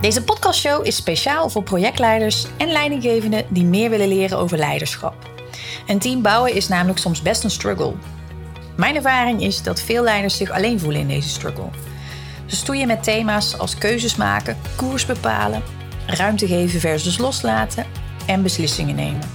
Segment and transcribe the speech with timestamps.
[0.00, 5.30] Deze podcastshow is speciaal voor projectleiders en leidinggevenden die meer willen leren over leiderschap.
[5.86, 7.94] Een team bouwen is namelijk soms best een struggle.
[8.76, 11.68] Mijn ervaring is dat veel leiders zich alleen voelen in deze struggle.
[12.46, 15.62] Ze stoeien met thema's als keuzes maken, koers bepalen,
[16.06, 17.86] ruimte geven versus loslaten
[18.26, 19.30] en beslissingen nemen.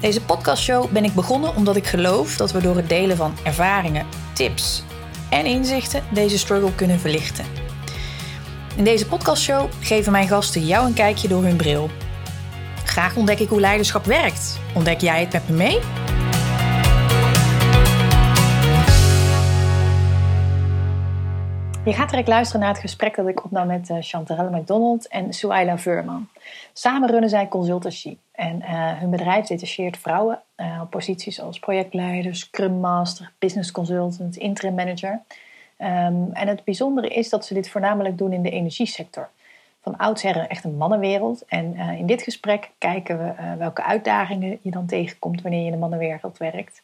[0.00, 4.06] Deze podcastshow ben ik begonnen omdat ik geloof dat we door het delen van ervaringen,
[4.32, 4.82] tips
[5.30, 7.61] en inzichten deze struggle kunnen verlichten.
[8.76, 11.88] In deze podcastshow geven mijn gasten jou een kijkje door hun bril.
[12.84, 14.60] Graag ontdek ik hoe leiderschap werkt.
[14.74, 15.78] Ontdek jij het met me mee?
[21.84, 25.32] Je gaat direct luisteren naar het gesprek dat ik opnam met uh, Chantarelle McDonald en
[25.32, 26.28] Suaila Veurman.
[26.72, 32.36] Samen runnen zij consultancy en uh, hun bedrijf detacheert vrouwen uh, op posities als projectleider,
[32.36, 35.22] scrum master, business consultant, interim manager.
[35.82, 39.28] Um, en het bijzondere is dat ze dit voornamelijk doen in de energiesector.
[39.80, 41.44] Van oudsher echt een mannenwereld.
[41.44, 45.66] En uh, in dit gesprek kijken we uh, welke uitdagingen je dan tegenkomt wanneer je
[45.66, 46.82] in de mannenwereld werkt.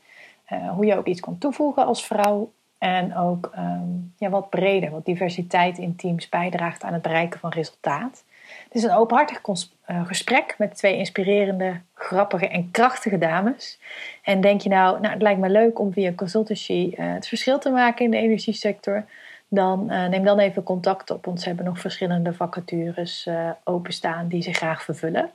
[0.52, 2.50] Uh, hoe je ook iets kan toevoegen als vrouw.
[2.78, 7.50] En ook um, ja, wat breder, wat diversiteit in teams bijdraagt aan het bereiken van
[7.50, 8.24] resultaat.
[8.64, 9.40] Het is een openhartig
[9.86, 13.78] gesprek met twee inspirerende, grappige en krachtige dames.
[14.22, 17.58] En denk je nou, nou het lijkt me leuk om via consultancy uh, het verschil
[17.58, 19.04] te maken in de energiesector.
[19.48, 23.28] Dan uh, neem dan even contact op, want ze hebben nog verschillende vacatures
[23.64, 25.30] openstaan die ze graag vervullen.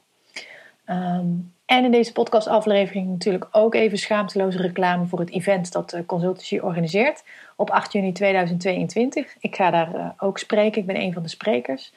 [0.89, 6.57] Um, en in deze podcastaflevering natuurlijk ook even schaamteloze reclame voor het event dat Consultancy
[6.57, 7.23] organiseert
[7.55, 9.35] op 8 juni 2022.
[9.39, 11.93] Ik ga daar ook spreken, ik ben een van de sprekers.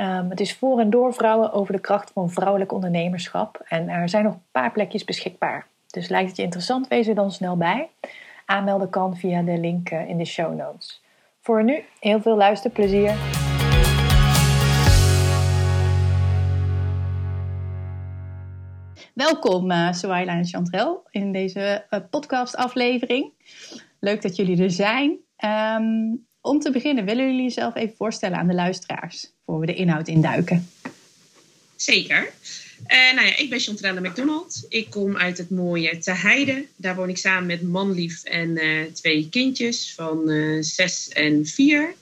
[0.00, 3.62] Um, het is voor en door vrouwen over de kracht van vrouwelijk ondernemerschap.
[3.68, 5.66] En er zijn nog een paar plekjes beschikbaar.
[5.86, 7.88] Dus lijkt het je interessant, wees er dan snel bij.
[8.46, 11.02] Aanmelden kan via de link in de show notes.
[11.40, 13.14] Voor nu heel veel luisterplezier.
[19.14, 23.32] Welkom uh, en Chantrel in deze uh, podcastaflevering.
[24.00, 25.16] Leuk dat jullie er zijn.
[25.44, 29.74] Um, om te beginnen, willen jullie jezelf even voorstellen aan de luisteraars, voor we de
[29.74, 30.70] inhoud induiken?
[31.76, 32.32] Zeker.
[32.86, 34.66] Uh, nou ja, ik ben Chantrelle McDonald.
[34.68, 36.66] Ik kom uit het mooie Teheide.
[36.76, 41.94] Daar woon ik samen met manlief en uh, twee kindjes van uh, zes en vier.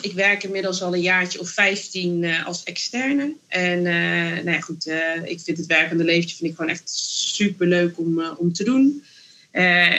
[0.00, 3.34] ik werk inmiddels al een jaartje of vijftien als externe.
[3.48, 4.86] En nou ja, goed,
[5.24, 6.90] ik vind het werkende leventje vind ik gewoon echt
[7.34, 9.02] super leuk om, om te doen.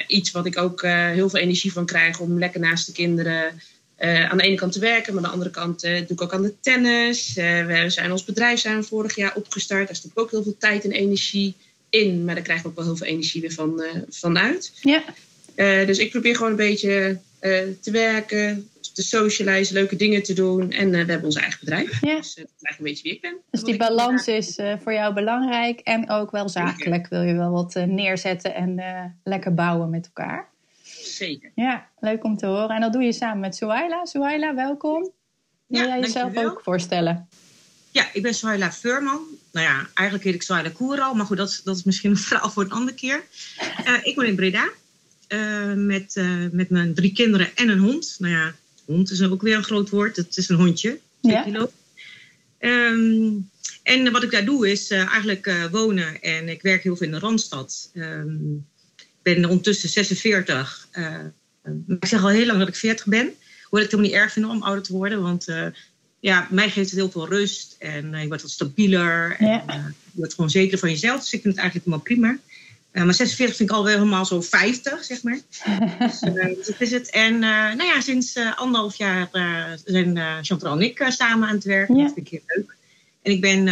[0.08, 3.62] Iets wat ik ook heel veel energie van krijg om lekker naast de kinderen
[4.00, 6.22] uh, aan de ene kant te werken, maar aan de andere kant uh, doe ik
[6.22, 7.38] ook aan de tennis.
[7.38, 9.88] Uh, we zijn ons bedrijf zijn vorig jaar opgestart.
[9.88, 11.56] Daar stop ik ook heel veel tijd en energie
[11.90, 12.26] in.
[12.26, 14.72] Maar daar krijg ik ook wel heel veel energie weer van, vanuit.
[14.82, 15.04] Ja.
[15.86, 17.20] dus ik probeer gewoon een beetje
[17.82, 18.70] te werken,
[19.02, 20.72] te socializen, leuke dingen te doen.
[20.72, 22.02] En we hebben ons eigen bedrijf.
[22.02, 22.16] Ja.
[22.16, 23.38] Dus dat is eigenlijk een beetje wie ik ben.
[23.52, 27.08] Dus die balans is voor jou belangrijk en ook wel zakelijk.
[27.08, 28.82] Wil je wel wat neerzetten en
[29.24, 30.50] lekker bouwen met elkaar?
[31.20, 31.52] zeker.
[31.56, 32.70] Ja, leuk om te horen.
[32.70, 34.06] En dat doe je samen met Suhaila.
[34.06, 35.12] Suhaila, welkom.
[35.66, 37.28] Wil ja, jij jezelf ook voorstellen?
[37.92, 39.22] Ja, ik ben Suhaila Veurman.
[39.52, 42.18] Nou ja, eigenlijk heet ik Suhaila Koeral, maar goed, dat is, dat is misschien een
[42.18, 43.24] verhaal voor een andere keer.
[43.86, 44.70] Uh, ik woon in Breda
[45.28, 48.16] uh, met, uh, met mijn drie kinderen en een hond.
[48.20, 48.54] Nou ja,
[48.94, 50.16] hond is ook weer een groot woord.
[50.16, 51.44] Het is een hondje, 2 ja.
[51.44, 51.72] kilo.
[52.60, 53.50] Um,
[53.84, 57.20] en wat ik daar doe is eigenlijk wonen en ik werk heel veel in de
[57.20, 57.92] Randstad.
[57.94, 58.66] Um,
[59.22, 60.88] ben ondertussen 46.
[60.94, 61.14] Uh, eh,
[61.62, 63.26] maar ik zeg al heel lang dat ik 40 ben.
[63.62, 65.22] Hoewel ik het helemaal niet erg vind om ouder te worden.
[65.22, 65.46] Want
[66.20, 67.76] ja, mij geeft het heel veel rust.
[67.80, 69.36] En je wordt wat stabieler.
[69.40, 69.64] Ja.
[69.66, 71.20] En, je wordt gewoon zeker van jezelf.
[71.20, 72.49] Dus ik vind het eigenlijk helemaal prima.
[73.06, 75.40] Maar 46 vind ik alweer helemaal zo 50, zeg maar.
[76.00, 77.10] dus, dus dat is het.
[77.10, 79.30] En nou ja, sinds anderhalf jaar
[79.86, 81.96] zijn Chantal en ik samen aan het werken.
[81.96, 82.04] Ja.
[82.04, 82.76] Dat vind ik heel leuk.
[83.22, 83.68] En ik, ben,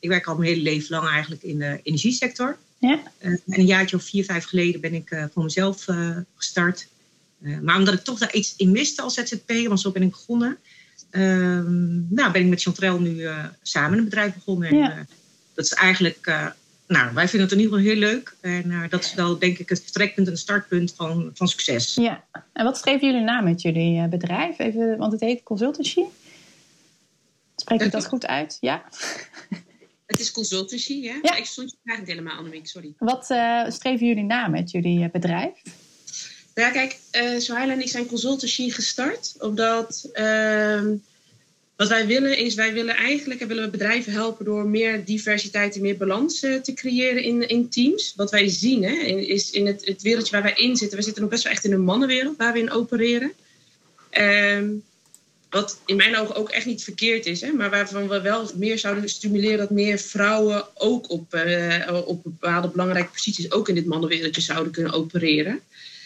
[0.00, 2.56] ik werk al mijn hele leven lang eigenlijk in de energiesector.
[2.78, 3.00] Ja.
[3.18, 5.84] En een jaartje of vier, vijf geleden ben ik voor mezelf
[6.36, 6.86] gestart.
[7.62, 10.58] maar omdat ik toch daar iets in miste als ZZP, want zo ben ik begonnen.
[11.10, 13.26] Ehm, nou, ben ik met Chantrel nu
[13.62, 14.68] samen een bedrijf begonnen.
[14.68, 15.06] En, ja.
[15.54, 16.32] dat is eigenlijk,
[16.86, 18.36] nou, wij vinden het in ieder geval heel leuk.
[18.40, 21.94] En dat is wel, denk ik, het vertrekpunt en het startpunt van, van succes.
[21.94, 24.58] Ja, en wat streven jullie na met jullie bedrijf?
[24.58, 26.02] Even, want het heet Consultancy.
[27.56, 28.56] Spreek ik dat goed uit?
[28.60, 28.84] Ja.
[30.06, 31.18] Het is consultancy, hè?
[31.22, 31.36] Ja.
[31.36, 32.94] Ik stond je vraag niet helemaal, Annemiek, sorry.
[32.98, 35.62] Wat uh, streven jullie na met jullie eh, bedrijf?
[36.54, 39.34] Ja, kijk, uh, Sohaila en ik zijn consultancy gestart.
[39.38, 40.82] Omdat uh,
[41.76, 45.80] wat wij willen is, wij willen eigenlijk willen we bedrijven helpen door meer diversiteit en
[45.80, 48.12] meer balans uh, te creëren in, in teams.
[48.16, 50.98] Wat wij zien hè, is in het, het wereldje waar wij in zitten.
[50.98, 53.32] We zitten nog best wel echt in een mannenwereld waar we in opereren.
[54.10, 54.66] Ehm
[55.54, 58.78] wat in mijn ogen ook echt niet verkeerd is, hè, maar waarvan we wel meer
[58.78, 63.86] zouden stimuleren dat meer vrouwen ook op, uh, op bepaalde belangrijke posities, ook in dit
[63.86, 65.60] mannenwereldje, zouden kunnen opereren.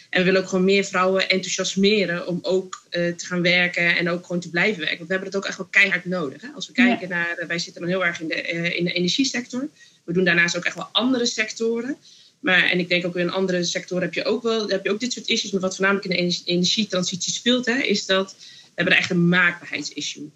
[0.09, 4.09] En we willen ook gewoon meer vrouwen enthousiasmeren om ook uh, te gaan werken en
[4.09, 4.97] ook gewoon te blijven werken.
[4.97, 6.41] Want we hebben het ook echt wel keihard nodig.
[6.41, 6.47] Hè?
[6.55, 8.93] Als we kijken naar, uh, wij zitten dan heel erg in de, uh, in de
[8.93, 9.69] energiesector.
[10.03, 11.97] We doen daarnaast ook echt wel andere sectoren.
[12.39, 14.99] Maar, en ik denk ook in andere sectoren heb je ook wel heb je ook
[14.99, 15.51] dit soort issues.
[15.51, 20.29] Maar wat voornamelijk in de energietransitie speelt, hè, is dat we hebben echt een maakbaarheidsissue.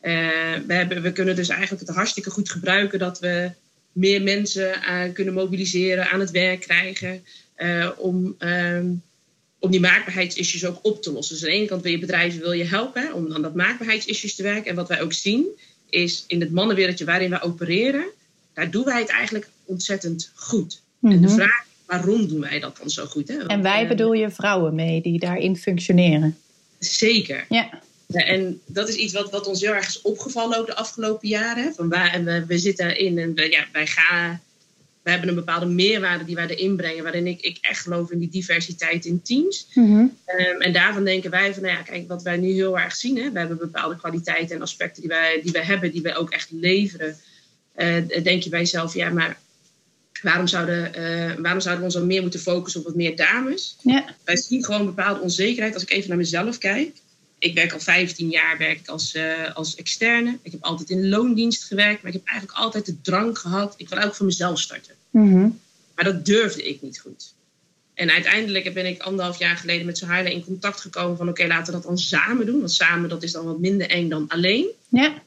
[0.00, 3.50] we, hebben, we kunnen dus eigenlijk het hartstikke goed gebruiken dat we
[3.92, 4.74] meer mensen
[5.12, 7.24] kunnen mobiliseren, aan het werk krijgen.
[7.96, 9.02] om um,
[9.60, 11.34] om die maakbaarheidsissues ook op te lossen.
[11.34, 13.54] Dus aan de ene kant wil je bedrijven wil je helpen hè, om aan dat
[13.54, 14.70] maakbaarheidsissues te werken.
[14.70, 15.46] En wat wij ook zien
[15.90, 18.04] is in het mannenwereldje waarin wij opereren,
[18.54, 20.82] daar doen wij het eigenlijk ontzettend goed.
[20.98, 21.18] Mm -hmm.
[21.18, 23.28] En de vraag waarom doen wij dat dan zo goed?
[23.28, 23.36] Hè?
[23.36, 26.38] Want, en wij bedoel je vrouwen mee die daarin functioneren?
[26.78, 27.46] Zeker.
[27.48, 27.80] Ja.
[28.06, 31.74] En dat is iets wat, wat ons heel erg is opgevallen ook de afgelopen jaren.
[31.74, 34.40] Van waar, en we, we zitten in en ja, wij gaan
[35.02, 38.18] we hebben een bepaalde meerwaarde die wij erin brengen, waarin ik, ik echt geloof in
[38.18, 39.66] die diversiteit in teams.
[39.74, 40.16] Mm -hmm.
[40.38, 43.16] um, en daarvan denken wij van, nou ja, kijk, wat wij nu heel erg zien,
[43.16, 46.30] hè, we hebben bepaalde kwaliteiten en aspecten die wij, die wij hebben, die wij ook
[46.30, 47.16] echt leveren.
[47.76, 49.38] Uh, denk je bij jezelf, ja, maar
[50.22, 53.76] waarom zouden, uh, waarom zouden we ons dan meer moeten focussen op wat meer dames?
[53.82, 54.04] Ja.
[54.24, 55.74] Wij zien gewoon bepaalde onzekerheid.
[55.74, 56.96] Als ik even naar mezelf kijk,
[57.40, 60.38] ik werk al 15 jaar werk ik als, uh, als externe.
[60.42, 63.74] Ik heb altijd in loondienst gewerkt, maar ik heb eigenlijk altijd de drang gehad.
[63.76, 64.94] Ik wil ook voor mezelf starten.
[65.10, 65.60] Mm -hmm.
[65.94, 67.34] Maar dat durfde ik niet goed.
[67.94, 71.56] En uiteindelijk ben ik anderhalf jaar geleden met Sohaila in contact gekomen van oké, okay,
[71.56, 72.58] laten we dat dan samen doen.
[72.58, 74.66] Want samen dat is dan wat minder eng dan alleen.
[74.88, 75.22] Ja.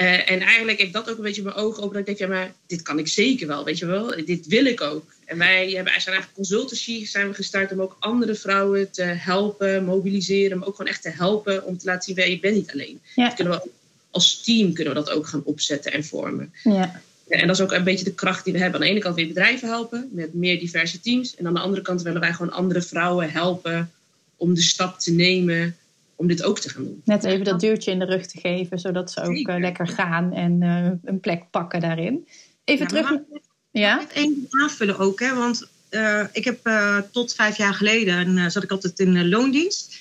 [0.00, 1.92] Uh, en eigenlijk heeft dat ook een beetje mijn ogen open.
[1.92, 4.24] Dat ik denk, ja, maar dit kan ik zeker wel, weet je wel.
[4.24, 5.12] Dit wil ik ook.
[5.24, 9.84] En wij hebben, zijn eigenlijk consultancy zijn we gestart om ook andere vrouwen te helpen,
[9.84, 10.58] mobiliseren.
[10.58, 13.00] Maar ook gewoon echt te helpen om te laten zien, je bent niet alleen.
[13.14, 13.24] Ja.
[13.24, 13.70] Dat kunnen we,
[14.10, 16.52] als team kunnen we dat ook gaan opzetten en vormen.
[16.62, 17.00] Ja.
[17.28, 18.80] En dat is ook een beetje de kracht die we hebben.
[18.80, 21.36] Aan de ene kant weer bedrijven helpen met meer diverse teams.
[21.36, 23.92] En aan de andere kant willen wij gewoon andere vrouwen helpen
[24.36, 25.76] om de stap te nemen
[26.16, 27.00] om dit ook te gaan doen.
[27.04, 30.32] Net even dat duwtje in de rug te geven, zodat ze ook uh, lekker gaan
[30.32, 32.26] en uh, een plek pakken daarin.
[32.64, 33.10] Even ja, terug.
[33.10, 33.22] Maar,
[33.70, 33.98] ja?
[33.98, 35.34] Het één aanvullen ook, hè?
[35.34, 36.70] want uh, ik heb
[37.10, 40.00] tot vijf jaar geleden zat ik altijd in loondienst.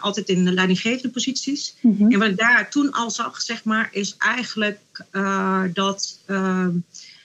[0.00, 1.74] altijd in leidinggevende posities.
[1.80, 2.12] Mm -hmm.
[2.12, 4.80] En wat ik daar toen al zag, zeg maar, is eigenlijk
[5.72, 6.20] dat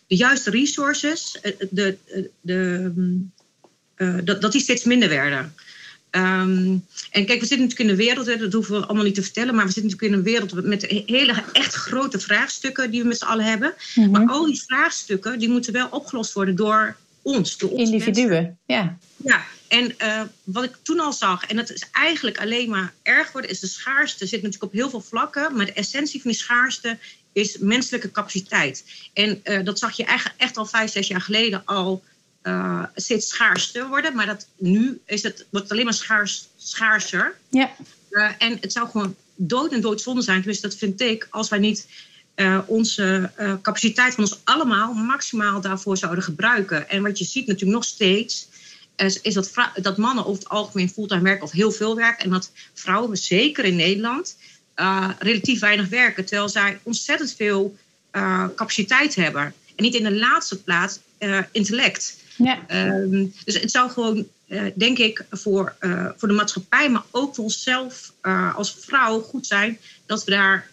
[0.07, 1.41] de juiste resources,
[1.71, 1.97] de,
[2.41, 2.91] de,
[4.23, 5.53] dat, dat die steeds minder werden.
[6.11, 9.15] Um, en kijk, we zitten natuurlijk in een wereld, hè, dat hoeven we allemaal niet
[9.15, 13.01] te vertellen, maar we zitten natuurlijk in een wereld met hele echt grote vraagstukken die
[13.01, 13.73] we met z'n allen hebben.
[13.95, 14.11] Mm -hmm.
[14.11, 18.57] Maar al die vraagstukken die moeten wel opgelost worden door ons, door ons Individuen, mensen.
[18.65, 18.97] ja.
[19.23, 23.31] Ja, en uh, wat ik toen al zag, en dat is eigenlijk alleen maar erg
[23.31, 24.25] worden, is de schaarste.
[24.25, 26.97] zit natuurlijk op heel veel vlakken, maar de essentie van die schaarste
[27.33, 28.83] is menselijke capaciteit.
[29.13, 32.03] En uh, dat zag je eigenlijk echt al vijf, zes jaar geleden al
[32.49, 34.15] uh, steeds schaarster worden.
[34.15, 37.37] Maar dat, nu is het, wordt het alleen maar schaars, schaarser.
[37.49, 37.71] Ja.
[38.09, 40.37] Uh, en het zou gewoon dood en doodzonde zijn.
[40.37, 41.27] Tenminste, dat vind ik.
[41.29, 41.87] Als wij niet
[42.35, 43.31] uh, onze
[43.61, 46.89] capaciteit van ons allemaal maximaal daarvoor zouden gebruiken.
[46.89, 48.47] En wat je ziet natuurlijk nog steeds...
[48.95, 49.51] Is, is dat,
[49.81, 52.23] dat mannen over het algemeen fulltime werken of heel veel werken.
[52.23, 54.35] En dat vrouwen, zeker in Nederland,
[55.19, 56.25] relatief weinig werken.
[56.25, 57.77] Terwijl zij ontzettend veel
[58.55, 59.53] capaciteit hebben.
[59.75, 60.99] En niet in de laatste plaats
[61.51, 62.17] intellect.
[62.43, 62.87] Ja.
[62.87, 67.35] Um, dus het zou gewoon, uh, denk ik, voor, uh, voor de maatschappij, maar ook
[67.35, 70.69] voor onszelf uh, als vrouw goed zijn dat we daar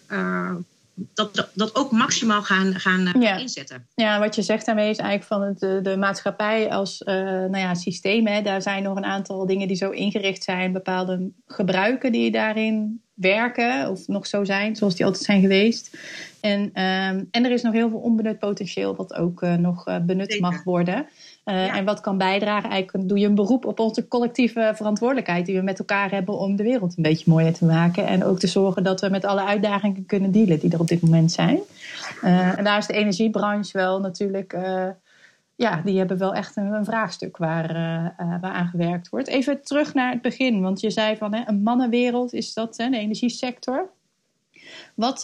[1.13, 3.35] dat, dat, dat, ook maximaal gaan, gaan ja.
[3.35, 3.87] inzetten.
[3.95, 7.73] Ja, wat je zegt daarmee is eigenlijk van het, de, de maatschappij als nou ja,
[7.73, 8.27] systeem.
[8.27, 13.01] Hè, daar zijn nog een aantal dingen die zo ingericht zijn, bepaalde gebruiken die daarin
[13.17, 15.97] werken of nog zo zijn, zoals die altijd zijn geweest.
[16.41, 20.49] En, um, en er is nog heel veel onbenut potentieel wat ook nog benut Zeker.
[20.49, 21.07] mag worden.
[21.45, 21.75] Uh, ja.
[21.75, 22.69] En wat kan bijdragen?
[22.69, 26.55] Eigenlijk doe je een beroep op onze collectieve verantwoordelijkheid die we met elkaar hebben om
[26.55, 28.07] de wereld een beetje mooier te maken.
[28.07, 31.01] En ook te zorgen dat we met alle uitdagingen kunnen dealen die er op dit
[31.01, 31.59] moment zijn.
[32.21, 34.57] En daar is de energiebranche wel natuurlijk.
[35.57, 37.73] Ja, die hebben wel echt een, vraagstuk waar,
[38.41, 39.27] waar aan gewerkt wordt.
[39.27, 42.89] Even terug naar het begin, want je zei van hè, een mannenwereld is dat, hè,
[42.89, 43.89] de energiesector.
[44.95, 45.19] Wat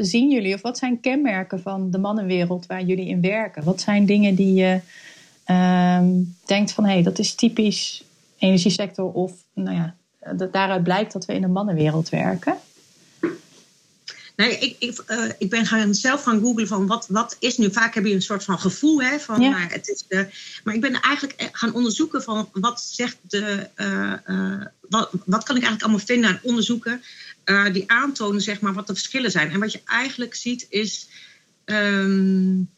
[0.00, 3.64] zien jullie of wat zijn kenmerken van de mannenwereld waar jullie in werken?
[3.64, 4.80] Wat zijn dingen die je
[5.50, 8.04] Um, denkt van hé, hey, dat is typisch
[8.38, 9.94] energiesector of nou ja,
[10.32, 12.56] dat daaruit blijkt dat we in een mannenwereld werken?
[14.38, 17.72] Nee, ik, ik, uh, ik ben gaan, zelf gaan googlen van wat, wat is nu.
[17.72, 19.50] Vaak heb je een soort van gevoel hè, van ja.
[19.50, 20.28] nou, het is de.
[20.64, 23.68] Maar ik ben eigenlijk gaan onderzoeken van wat zegt de.
[23.76, 27.02] Uh, uh, wat, wat kan ik eigenlijk allemaal vinden aan onderzoeken
[27.72, 29.50] die aantonen zeg maar wat de verschillen zijn.
[29.50, 31.08] En wat je eigenlijk ziet is.
[31.64, 32.68] Um,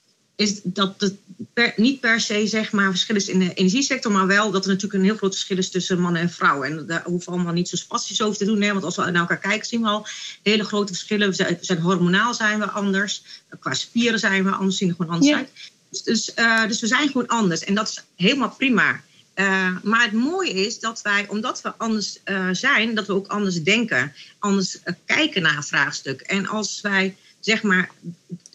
[0.40, 1.14] is dat het
[1.52, 4.70] per, niet per se zeg maar, verschil is in de energiesector, maar wel dat er
[4.70, 6.68] natuurlijk een heel groot verschil is tussen mannen en vrouwen.
[6.68, 9.02] En daar hoeven we allemaal niet zo spastisch over te doen, hè, want als we
[9.02, 10.06] naar elkaar kijken zien we al
[10.42, 11.28] hele grote verschillen.
[11.28, 13.22] We zijn, we zijn hormonaal zijn we anders,
[13.58, 15.50] qua spieren zijn we anders, zien er gewoon anders uit.
[15.90, 19.00] Dus, dus, uh, dus, we zijn gewoon anders en dat is helemaal prima.
[19.34, 23.26] Uh, maar het mooie is dat wij, omdat we anders uh, zijn, dat we ook
[23.26, 26.20] anders denken, anders kijken naar een vraagstuk.
[26.20, 27.90] En als wij zeg maar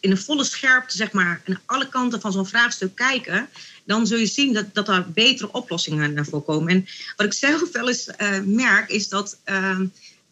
[0.06, 3.50] in een volle scherpte, zeg maar, aan alle kanten van zo'n vraagstuk kijken,
[3.84, 6.70] dan zul je zien dat, dat er betere oplossingen naar voren komen.
[6.70, 9.80] En wat ik zelf wel eens uh, merk, is dat uh,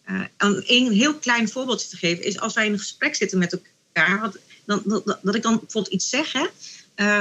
[0.09, 0.21] uh,
[0.67, 3.59] een heel klein voorbeeldje te geven, is als wij in een gesprek zitten met
[3.93, 4.31] elkaar,
[4.65, 6.45] dan, dat, ik dan bijvoorbeeld iets zeg, hè,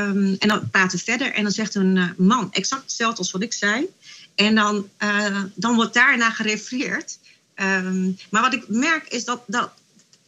[0.08, 3.42] um, en dan praten we verder, en dan zegt een man exact hetzelfde als wat
[3.42, 3.86] ik zei,
[4.34, 4.88] en dan,
[5.54, 7.18] dan wordt daarna gerefereerd.
[7.56, 9.72] Um, maar wat ik merk is dat, dat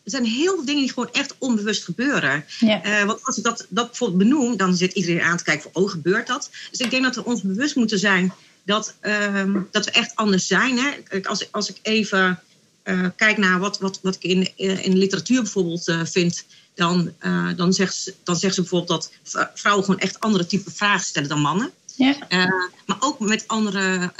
[0.04, 2.44] er zijn heel veel dingen die gewoon echt onbewust gebeuren.
[2.60, 2.86] Ja.
[2.86, 5.82] Uh, want als ik dat, dat bijvoorbeeld benoem, dan zit iedereen aan te kijken van,
[5.82, 6.50] oh, gebeurt dat?
[6.70, 8.32] Dus ik denk dat we ons bewust moeten zijn
[8.64, 10.78] dat, uh, dat we echt anders zijn.
[10.78, 11.20] Hè?
[11.22, 12.40] Als, als ik even
[12.84, 16.44] uh, kijk naar wat, wat, wat ik in, in de literatuur bijvoorbeeld vind,
[16.74, 17.12] dan,
[17.56, 19.12] dan, zegt ze, dan zegt ze bijvoorbeeld dat
[19.54, 21.70] vrouwen gewoon echt andere type vragen stellen dan mannen.
[21.96, 22.16] Ja.
[22.86, 24.12] maar ook met andere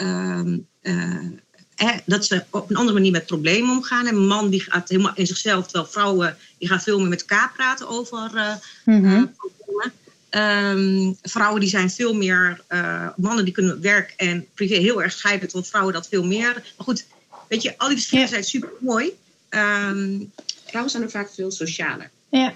[1.74, 4.06] ehm, dat ze op een andere manier met problemen omgaan.
[4.06, 7.20] En een man die gaat helemaal in zichzelf, terwijl vrouwen die gaan veel meer met
[7.20, 8.54] elkaar praten over uh,
[8.84, 9.34] mm -hmm.
[9.36, 9.92] problemen.
[10.30, 15.12] Um, vrouwen die zijn veel meer, uh, mannen die kunnen werk en privé heel erg
[15.12, 16.52] scheiden, terwijl vrouwen dat veel meer.
[16.52, 17.06] Maar goed,
[17.48, 19.12] weet je, al die verschillen zijn super mooi.
[19.50, 20.32] Um,
[20.66, 22.10] vrouwen zijn ook vaak veel socialer.
[22.30, 22.54] Ja.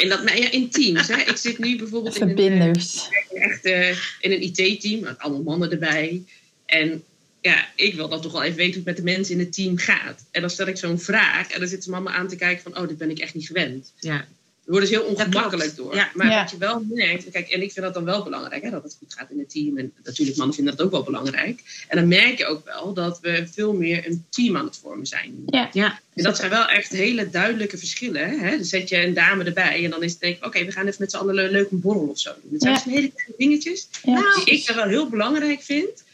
[0.00, 1.08] En dat, ja, in teams.
[1.08, 1.16] Hè.
[1.16, 2.76] Ik zit nu bijvoorbeeld in een,
[3.30, 3.88] echt, uh,
[4.20, 6.22] in een IT-team, met allemaal mannen erbij.
[6.66, 7.04] En
[7.46, 9.52] ja, ik wil dan toch wel even weten hoe het met de mensen in het
[9.52, 10.24] team gaat.
[10.30, 12.82] En dan stel ik zo'n vraag en dan zit ze mama aan te kijken van,
[12.82, 13.92] oh, dit ben ik echt niet gewend.
[14.00, 14.26] Ja.
[14.64, 15.94] We worden dus heel ongemakkelijk door.
[15.94, 16.10] Ja.
[16.14, 18.82] Maar wat je wel merkt, kijk, en ik vind dat dan wel belangrijk, hè, dat
[18.82, 19.78] het goed gaat in het team.
[19.78, 21.84] En natuurlijk, mannen vinden dat ook wel belangrijk.
[21.88, 25.06] En dan merk je ook wel dat we veel meer een team aan het vormen
[25.06, 25.42] zijn.
[25.46, 25.68] Ja.
[25.72, 26.00] ja.
[26.14, 28.38] En dat zijn wel echt hele duidelijke verschillen.
[28.38, 28.50] Hè?
[28.50, 30.86] Dan zet je een dame erbij en dan is het denk ik, oké, we gaan
[30.86, 32.50] even met z'n allen een leuke borrel of zo doen.
[32.52, 32.82] Dat zijn ja.
[32.84, 33.88] dus hele kleine dingetjes
[34.44, 36.04] die ik wel heel belangrijk vind.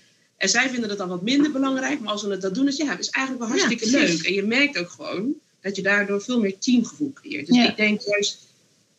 [0.42, 2.00] En zij vinden het dan wat minder belangrijk.
[2.00, 4.22] Maar als we het dat doen, is ja, het is eigenlijk wel hartstikke leuk.
[4.22, 7.46] En je merkt ook gewoon dat je daardoor veel meer teamgevoel creëert.
[7.46, 8.38] Dus ik denk juist,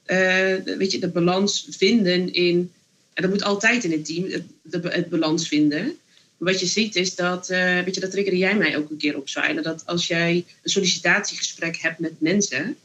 [0.05, 2.71] uh, weet je, de balans vinden in.
[3.13, 5.97] En dat moet altijd in het team, het, het balans vinden.
[6.38, 9.17] wat je ziet is dat, uh, weet je, dat triggerde jij mij ook een keer
[9.17, 9.27] op.
[9.63, 12.77] Dat als jij een sollicitatiegesprek hebt met mensen,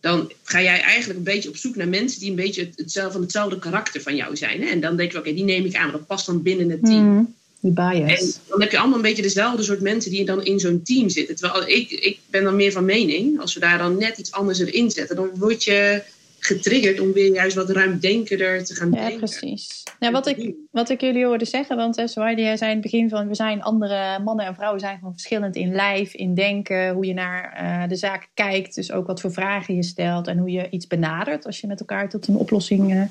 [0.00, 3.22] dan ga jij eigenlijk een beetje op zoek naar mensen die een beetje hetzelfde, van
[3.22, 4.62] hetzelfde karakter van jou zijn.
[4.62, 4.68] Hè?
[4.68, 7.04] En dan denk je, oké, die neem ik aan, dat past dan binnen het team.
[7.04, 7.36] Mm.
[7.60, 8.20] Die bias.
[8.20, 11.08] En dan heb je allemaal een beetje dezelfde soort mensen die dan in zo'n team
[11.08, 11.36] zitten.
[11.36, 14.58] Terwijl ik, ik ben dan meer van mening, als we daar dan net iets anders
[14.58, 16.02] erin zetten, dan word je
[16.38, 19.12] getriggerd om weer juist wat ruimdenkerder te gaan ja, denken.
[19.12, 19.82] Ja, precies.
[19.98, 22.90] Nou, wat, ik, wat ik jullie hoorde zeggen, want hè, zoals jij zei in het
[22.90, 26.92] begin van we zijn andere mannen en vrouwen zijn gewoon verschillend in lijf, in denken,
[26.92, 30.38] hoe je naar uh, de zaak kijkt, dus ook wat voor vragen je stelt en
[30.38, 33.02] hoe je iets benadert als je met elkaar tot een oplossing uh,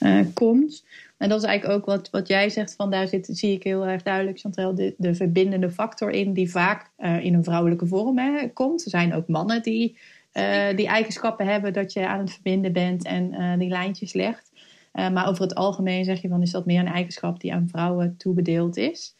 [0.00, 0.82] uh, komt.
[1.22, 3.86] En dat is eigenlijk ook wat, wat jij zegt, van daar zit, zie ik heel
[3.86, 8.18] erg duidelijk, Chantal, de, de verbindende factor in, die vaak uh, in een vrouwelijke vorm
[8.18, 8.84] hè, komt.
[8.84, 9.98] Er zijn ook mannen die
[10.32, 14.50] uh, die eigenschappen hebben dat je aan het verbinden bent en uh, die lijntjes legt.
[14.92, 18.14] maar over het algemeen zeg je van, is dat meer een eigenschap die aan vrouwen
[18.18, 19.16] toebedeeld is.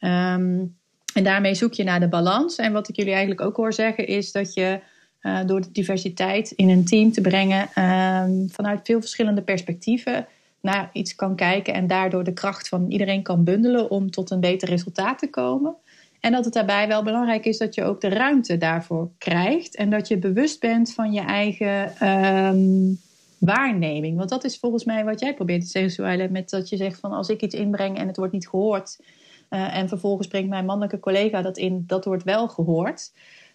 [0.00, 0.76] Um,
[1.14, 2.56] en daarmee zoek je naar de balans.
[2.56, 4.80] En wat ik jullie eigenlijk ook hoor zeggen, is dat je
[5.46, 10.26] door de diversiteit in een team te brengen, um, vanuit veel verschillende perspectieven
[10.64, 14.40] naar iets kan kijken en daardoor de kracht van iedereen kan bundelen om tot een
[14.40, 15.74] beter resultaat te komen.
[16.20, 19.90] En dat het daarbij wel belangrijk is dat je ook de ruimte daarvoor krijgt en
[19.90, 23.00] dat je bewust bent van je eigen um,
[23.38, 24.16] waarneming.
[24.16, 27.00] Want dat is volgens mij wat jij probeert te zeggen, Suelle, met dat je zegt
[27.00, 28.98] van als ik iets inbreng en het wordt niet gehoord
[29.50, 33.12] uh, en vervolgens brengt mijn mannelijke collega dat in, dat wordt wel gehoord.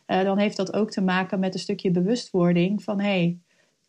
[0.07, 3.37] Uh, dan heeft dat ook te maken met een stukje bewustwording van hé, hey,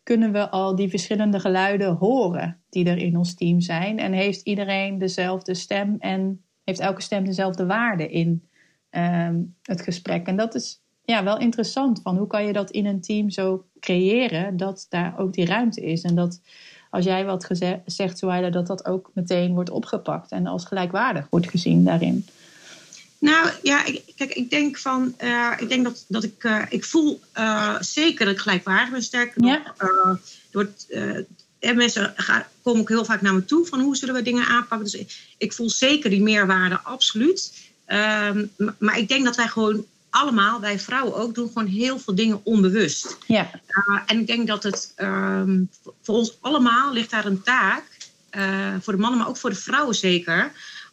[0.03, 3.99] kunnen we al die verschillende geluiden horen die er in ons team zijn?
[3.99, 8.47] En heeft iedereen dezelfde stem en heeft elke stem dezelfde waarde in
[8.91, 10.27] um, het gesprek?
[10.27, 12.01] En dat is ja, wel interessant.
[12.01, 15.81] Van hoe kan je dat in een team zo creëren dat daar ook die ruimte
[15.81, 16.01] is?
[16.01, 16.41] En dat
[16.89, 17.47] als jij wat
[17.85, 22.25] zegt, Suaila, dat dat ook meteen wordt opgepakt en als gelijkwaardig wordt gezien daarin.
[23.21, 26.85] Nou ja, ik, kijk, ik denk van, uh, ik denk dat, dat ik, uh, ik
[26.85, 29.03] voel uh, zeker dat ik gelijkwaardig ben.
[29.03, 29.61] Sterker Ja.
[29.77, 30.19] nog,
[30.51, 30.69] door
[31.59, 34.45] het, mensen gaan, komen ook heel vaak naar me toe van hoe zullen we dingen
[34.45, 34.91] aanpakken.
[34.91, 37.53] Dus ik, ik voel zeker die meerwaarde, absoluut.
[37.85, 38.45] Ehm,
[38.79, 42.41] maar, ik denk dat wij gewoon allemaal, wij vrouwen ook, doen gewoon heel veel dingen
[42.43, 43.17] onbewust.
[43.27, 43.51] Ja.
[44.05, 45.69] En ik denk dat het um,
[46.01, 47.83] voor ons allemaal ligt daar een taak,
[48.81, 50.51] voor de mannen, maar ook voor de vrouwen zeker,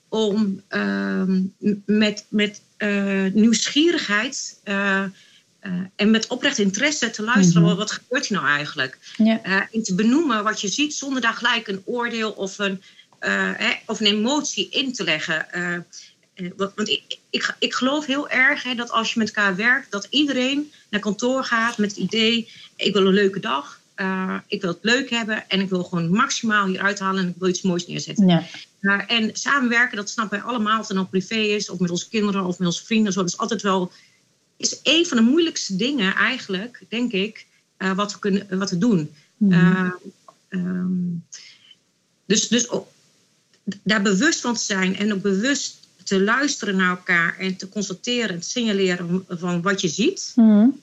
[0.08, 1.54] om um,
[1.86, 4.60] met, met uh, nieuwsgierigheid
[5.96, 7.76] en met oprecht interesse te luisteren, mm -hmm.
[7.76, 8.98] wat gebeurt hier nou eigenlijk?
[9.16, 9.68] Ja.
[9.72, 12.82] en te benoemen wat je ziet zonder daar gelijk een oordeel of een,
[13.18, 15.46] hè, of een emotie in te leggen.
[16.56, 20.06] Want ik, ik, ik geloof heel erg hè, dat als je met elkaar werkt, dat
[20.10, 24.70] iedereen naar kantoor gaat met het idee: ik wil een leuke dag, uh, ik wil
[24.70, 27.86] het leuk hebben en ik wil gewoon maximaal hier uithalen en ik wil iets moois
[27.86, 28.28] neerzetten.
[28.28, 28.44] Ja.
[28.80, 32.08] Uh, en samenwerken, dat snappen wij allemaal, of het nou privé is, of met onze
[32.08, 33.12] kinderen of met onze vrienden.
[33.12, 33.92] Zo, dat is altijd wel
[34.58, 37.46] is een van de moeilijkste dingen eigenlijk, denk ik,
[37.78, 39.10] uh, wat, we kunnen, wat we doen.
[39.36, 39.54] Mhm.
[39.54, 39.94] Mm
[40.50, 41.24] um,
[42.26, 42.86] dus dus oh,
[43.82, 48.28] daar bewust van te zijn en ook bewust te luisteren naar elkaar en te constateren
[48.28, 50.80] en te signaleren van wat je ziet, mm.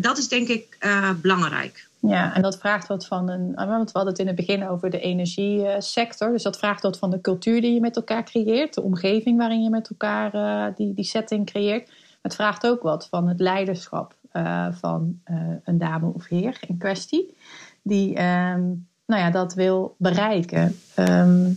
[0.00, 0.78] dat is denk ik
[1.20, 1.87] belangrijk.
[2.00, 3.54] Ja, en dat vraagt wat van een.
[3.54, 6.30] Want we hadden het in het begin over de energiesector.
[6.30, 9.62] Dus dat vraagt wat van de cultuur die je met elkaar creëert, de omgeving waarin
[9.62, 11.90] je met elkaar uh, die, die setting creëert.
[12.22, 15.20] Het vraagt ook wat van het leiderschap uh, van
[15.64, 17.36] een dame of heer in kwestie,
[17.82, 20.76] die um, nou ja, dat wil bereiken.
[20.96, 21.56] Um,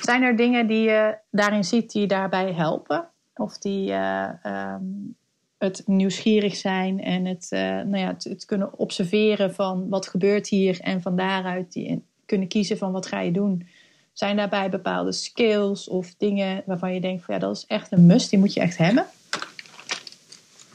[0.00, 3.08] zijn er dingen die je daarin ziet die daarbij helpen?
[3.34, 5.16] Of die um,
[5.58, 10.48] het nieuwsgierig zijn en het, uh, nou ja, het, het, kunnen observeren van wat gebeurt
[10.48, 13.66] hier en van daaruit die, kunnen kiezen van wat ga je doen?
[14.12, 18.06] Zijn daarbij bepaalde skills of dingen waarvan je denkt van ja, dat is echt een
[18.06, 19.06] must, die moet je echt hebben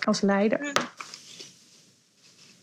[0.04, 0.72] als leider?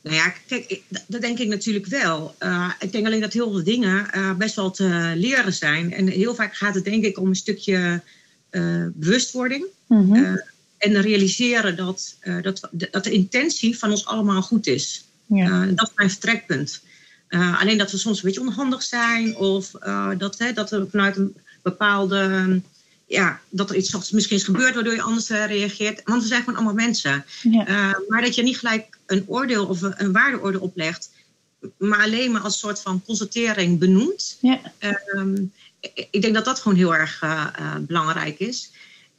[0.03, 2.35] Nou ja, kijk, dat denk ik natuurlijk wel.
[2.41, 5.93] Uh, ik denk alleen dat heel veel dingen uh, best wel te leren zijn.
[5.93, 8.03] En heel vaak gaat het denk ik om een stukje
[8.51, 9.67] uh, bewustwording.
[9.87, 10.43] Mm -hmm.
[10.79, 15.05] En realiseren dat, dat, dat de intentie van ons allemaal goed is.
[15.27, 15.67] Ja.
[15.67, 16.81] dat is mijn vertrekpunt.
[17.29, 19.37] alleen dat we soms een beetje onhandig zijn.
[19.37, 19.71] Of
[20.19, 22.61] dat, hè, dat we vanuit een bepaalde...
[23.07, 26.01] Ja, dat er iets misschien is gebeurd waardoor je anders reageert.
[26.05, 27.25] Want we zijn gewoon allemaal mensen.
[27.43, 27.99] Ja.
[28.09, 31.11] maar dat je niet gelijk een oordeel of een waardeoordeel oplegt,
[31.77, 34.39] maar alleen maar als soort van constatering benoemt.
[34.41, 34.61] Ja.
[35.15, 35.53] Um,
[36.11, 37.25] ik denk dat dat gewoon heel erg
[37.81, 38.71] belangrijk is.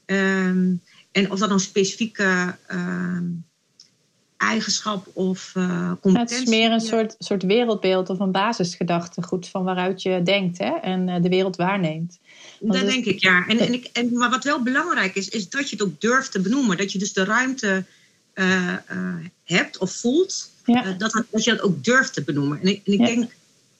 [0.05, 3.17] Um, en of dat nou specifieke uh,
[4.37, 6.11] eigenschap of competentie...
[6.11, 10.57] Ja, het is meer een soort, soort wereldbeeld of een basisgedachtegoed van waaruit je denkt
[10.57, 12.19] hè, en de wereld waarneemt.
[12.59, 12.91] Want dat het...
[12.91, 13.47] denk ik, ja.
[13.47, 16.31] En, en, ik, en, maar wat wel belangrijk is, is dat je het ook durft
[16.31, 16.77] te benoemen.
[16.77, 17.85] Dat je dus de ruimte
[18.35, 20.85] uh, uh, hebt of voelt, ja.
[20.85, 22.59] uh, dat, dat je dat ook durft te benoemen.
[22.61, 23.05] En ik, en ik Ja.
[23.05, 23.31] denk,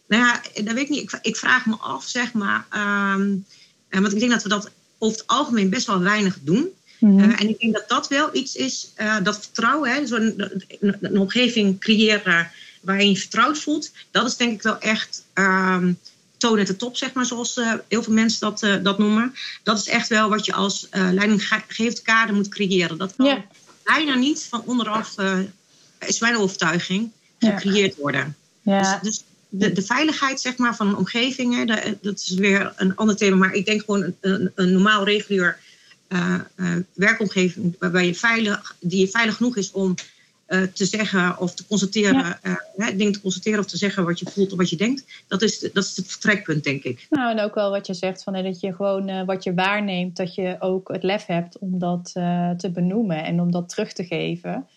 [0.08, 1.02] nou ja, dat weet ik niet.
[1.02, 2.66] Ik, ik vraag me af, zeg maar,
[3.16, 3.46] um,
[3.90, 6.68] want ik denk dat we dat over het algemeen best wel weinig doen.
[7.00, 7.30] Mhm.
[7.30, 8.92] en ik denk dat dat wel iets is,
[9.24, 10.34] dat vertrouwen, hè, zo'n
[10.80, 16.00] een, een omgeving creëren waarin je vertrouwd voelt, dat is denk ik wel echt um,
[16.38, 19.34] toon at de top, zeg maar, zoals uh, heel veel mensen dat, dat noemen.
[19.64, 22.98] Dat is echt wel wat je als leidinggevend kader moet creëren.
[22.98, 23.44] Dat kan
[23.84, 25.16] bijna niet van onderaf,
[26.00, 28.36] is mijn overtuiging, gecreëerd worden.
[28.64, 32.74] Dus, dus de, de veiligheid zeg maar, van een omgeving, hè, dat, dat is weer
[32.76, 33.36] een ander thema.
[33.36, 35.58] Maar ik denk gewoon een, een, een normaal regulier
[36.94, 39.96] werkomgeving waarbij je veilig, die veilig genoeg is om
[40.48, 42.60] uh, te zeggen of te constateren, Ja.
[42.78, 45.06] uh, dingen te constateren of te zeggen wat je voelt of wat je denkt.
[45.28, 47.08] Dat is, dat is het vertrekpunt, denk ik.
[47.10, 50.18] Nou, en ook wel wat je zegt, van, dat je gewoon uh, wat je waarneemt,
[50.18, 52.12] dat je ook het lef hebt om dat
[52.58, 54.68] te benoemen en om dat terug te geven.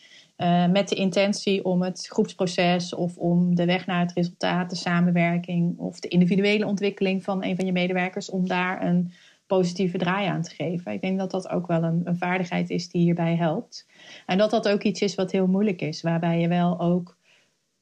[0.73, 5.79] met de intentie om het groepsproces of om de weg naar het resultaat, de samenwerking
[5.79, 9.13] of de individuele ontwikkeling van een van je medewerkers, om daar een
[9.47, 10.93] positieve draai aan te geven.
[10.93, 13.87] Ik denk dat dat ook wel een, een vaardigheid is die hierbij helpt.
[14.27, 17.17] En dat dat ook iets is wat heel moeilijk is, waarbij je wel ook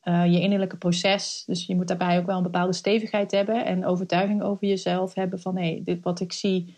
[0.05, 3.85] uh, je innerlijke proces, dus je moet daarbij ook wel een bepaalde stevigheid hebben en
[3.85, 6.77] overtuiging over jezelf hebben van hé, dit wat ik zie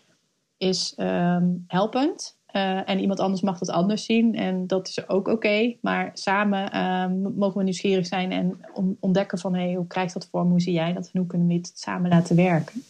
[0.57, 2.41] is um, helpend.
[2.57, 5.75] Uh, en iemand anders mag dat anders zien en dat is ook oké.
[5.81, 8.61] Maar samen um, mogen we nieuwsgierig zijn en
[9.01, 11.49] ontdekken van hé, hey, hoe krijgt dat vorm, hoe zie jij dat en hoe kunnen
[11.49, 12.83] we het samen laten werken.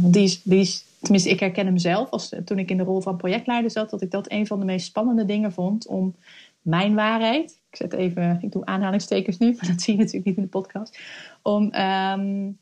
[0.00, 2.82] Want die is, die is, tenminste, ik herken hem zelf als toen ik in de
[2.82, 6.14] rol van projectleider zat, dat ik dat een van de meest spannende dingen vond om
[6.62, 10.36] mijn waarheid, ik zet even, ik doe aanhalingstekens nu, maar dat zie je natuurlijk niet
[10.36, 10.98] in de podcast,
[11.42, 12.58] om um,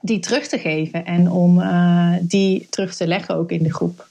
[0.00, 4.08] die terug te geven en om uh, die terug te leggen ook in de groep.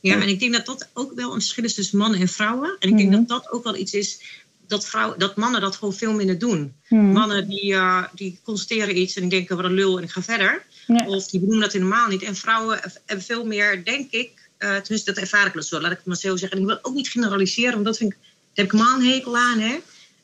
[0.00, 2.76] Ja, en ik denk dat dat ook wel een verschil is tussen mannen en vrouwen.
[2.78, 3.18] En ik denk Mhm.
[3.18, 6.74] dat dat ook wel iets is dat, vrouwen, dat mannen dat gewoon veel minder doen.
[6.88, 7.04] Mhm.
[7.04, 10.62] Mannen die, eh, die constateren iets en denken wat een lul en ik ga verder.
[10.86, 11.06] Ja.
[11.06, 12.22] Of die benoemen dat helemaal niet.
[12.22, 15.90] En vrouwen hebben veel meer, denk ik, eh, tenminste dat ervaar ik wel zo, laat
[15.90, 16.58] ik het maar zo zeggen.
[16.58, 18.18] En ik wil ook niet generaliseren, want dat vind ik,
[18.54, 19.58] daar heb ik hekel aan.
[19.58, 19.78] Hè?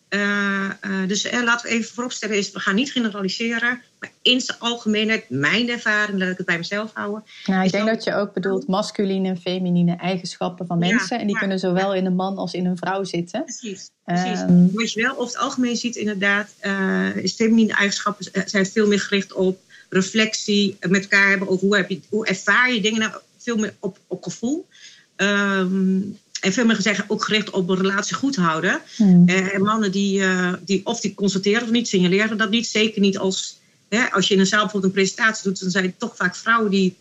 [0.09, 3.83] Eh, eh, dus eh, laten we even vooropstellen, is, we gaan niet generaliseren.
[3.99, 7.25] Maar in zijn algemeenheid, mijn ervaring, laat ik het bij mezelf houden.
[7.47, 11.19] Nou, ik denk dat- je ook bedoelt masculine en feminine eigenschappen van Ja, mensen.
[11.19, 13.45] En die ja, kunnen zowel in een man als in een vrouw zitten.
[13.45, 13.91] Precies.
[14.05, 14.41] precies.
[14.41, 16.55] Ehm, Wat je wel over het algemeen ziet, inderdaad,
[17.15, 21.91] is feminine eigenschappen zijn veel meer gericht op reflectie, met elkaar hebben over hoe, heb
[21.91, 24.67] je, hoe ervaar je dingen, nou, veel meer op, op gevoel.
[25.17, 26.01] Ehm,
[26.41, 28.81] en veel meer gezegd ook gericht op een relatie goed houden.
[28.97, 29.29] hmm.
[29.29, 32.67] Eh, en mannen die, eh, die of die constateren of niet, signaleren dat niet.
[32.67, 35.85] Zeker niet als, hè, als je in een zaal bijvoorbeeld een presentatie doet, dan zijn
[35.85, 36.97] het toch vaak vrouwen die,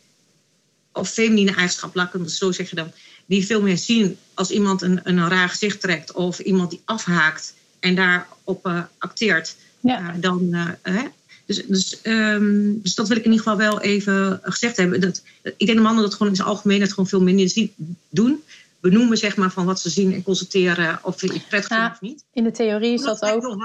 [0.92, 2.92] of feminine eigenschap, laat ik het zo zeggen dan,
[3.26, 7.54] die veel meer zien als iemand een, een raar gezicht trekt of iemand die afhaakt
[7.80, 9.56] en daarop eh, acteert.
[9.80, 10.16] Ja.
[10.20, 11.04] dan, hè.
[11.46, 15.02] Dus, dus, ehm, dus dat wil ik in ieder geval wel even gezegd hebben.
[15.02, 17.74] Dat, ik denk dat mannen dat gewoon in zijn algemeenheid gewoon veel minder zien,
[18.10, 18.44] doen.
[18.90, 22.02] Benoemen zeg maar van wat ze zien en constateren of je het prettig vindt of
[22.02, 22.26] niet.
[22.34, 23.58] In de theorie is dat ook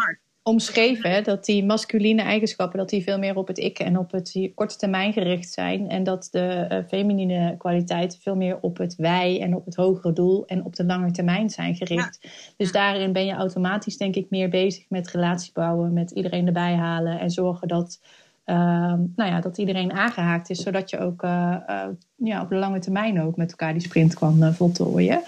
[0.42, 4.10] omschreven, hè, dat die masculine eigenschappen dat die veel meer op het ik en op
[4.10, 5.88] het korte termijn gericht zijn.
[5.88, 10.12] En dat de eh, feminine kwaliteiten veel meer op het wij en op het hogere
[10.12, 12.18] doel en op de lange termijn zijn gericht.
[12.56, 12.72] Dus Ja.
[12.72, 17.20] daarin ben je automatisch, denk ik, meer bezig met relatie bouwen, met iedereen erbij halen
[17.20, 18.00] en zorgen dat,
[18.44, 22.78] nou ja, dat iedereen aangehaakt is, zodat je ook eh, eh, ja, op de lange
[22.78, 25.22] termijn ook met elkaar die sprint kan eh, voltooien.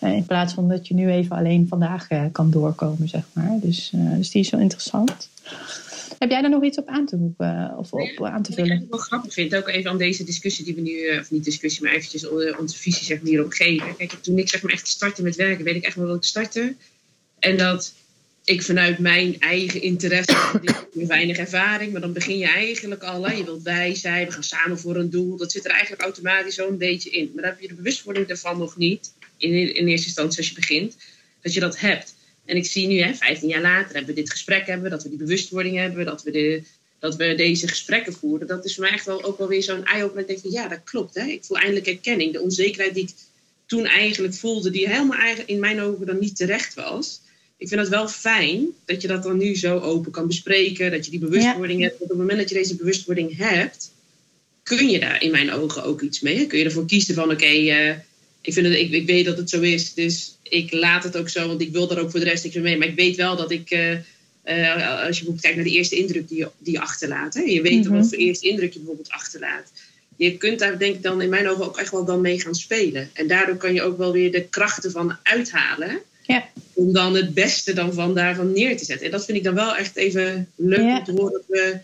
[0.00, 3.58] In plaats van dat je nu even alleen vandaag kan doorkomen, zeg maar.
[3.60, 5.30] Dus, dus die is wel interessant.
[6.18, 8.64] Heb jij daar nog iets op aan te, roepen, of op aan te Wat ik
[8.66, 8.86] vullen?
[8.90, 11.92] wel grappig vind, ook even aan deze discussie die we nu, of niet discussie, maar
[11.92, 13.96] eventjes onze visie zeg maar, hierop geven.
[13.96, 16.24] Kijk, toen ik zeg maar echt startte met werken, weet ik echt wel dat ik
[16.24, 16.74] startte.
[17.38, 17.92] En dat
[18.44, 20.60] ik vanuit mijn eigen interesse,
[20.92, 24.42] ik weinig ervaring, maar dan begin je eigenlijk al, je wilt bij zijn, we gaan
[24.42, 25.36] samen voor een doel.
[25.36, 27.30] Dat zit er eigenlijk automatisch zo een beetje in.
[27.34, 30.54] Maar dan heb je de bewustwording daarvan nog niet, in, in eerste instantie als je
[30.54, 30.96] begint,
[31.42, 32.14] dat je dat hebt.
[32.44, 35.08] En ik zie nu, hè, 15 jaar later, hebben we dit gesprek hebben, dat we
[35.08, 36.62] die bewustwording hebben, dat we, de,
[36.98, 38.46] dat we deze gesprekken voeren.
[38.46, 40.30] Dat is voor mij echt wel ook wel weer zo'n eye-opener.
[40.30, 41.14] Ik denk ja, dat klopt.
[41.14, 41.24] Hè?
[41.26, 42.32] Ik voel eindelijk erkenning.
[42.32, 43.14] De onzekerheid die ik
[43.66, 47.20] toen eigenlijk voelde, die helemaal eigenlijk in mijn ogen dan niet terecht was.
[47.64, 50.90] Ik vind het wel fijn dat je dat dan nu zo open kan bespreken.
[50.90, 51.98] Dat je die bewustwording hebt.
[51.98, 53.90] Want op het moment dat je deze bewustwording hebt,
[54.62, 56.46] kun je daar in mijn ogen ook iets mee.
[56.46, 57.88] Kun je ervoor kiezen van oké, eh,
[58.40, 59.94] ik, vind het, ik, ik weet dat het zo is.
[59.94, 62.54] Dus ik laat het ook zo, want ik wil er ook voor de rest niks
[62.54, 62.78] meer mee.
[62.78, 65.96] Maar ik weet wel dat ik, eh, eh, als je bijvoorbeeld kijkt naar de eerste
[65.96, 67.34] indruk die je, die je achterlaat.
[67.34, 67.42] Hè?
[67.42, 67.96] Je weet Mhm.
[67.96, 69.72] wat voor eerste indruk je bijvoorbeeld achterlaat.
[70.16, 72.54] Je kunt daar denk ik dan in mijn ogen ook echt wel dan mee gaan
[72.54, 73.10] spelen.
[73.12, 76.00] En daardoor kan je ook wel weer de krachten van uithalen.
[76.26, 76.44] Ja.
[76.72, 79.06] Om dan het beste dan van daarvan neer te zetten.
[79.06, 80.98] En dat vind ik dan wel echt even leuk Ja.
[80.98, 81.32] om te horen.
[81.32, 81.78] Dat we,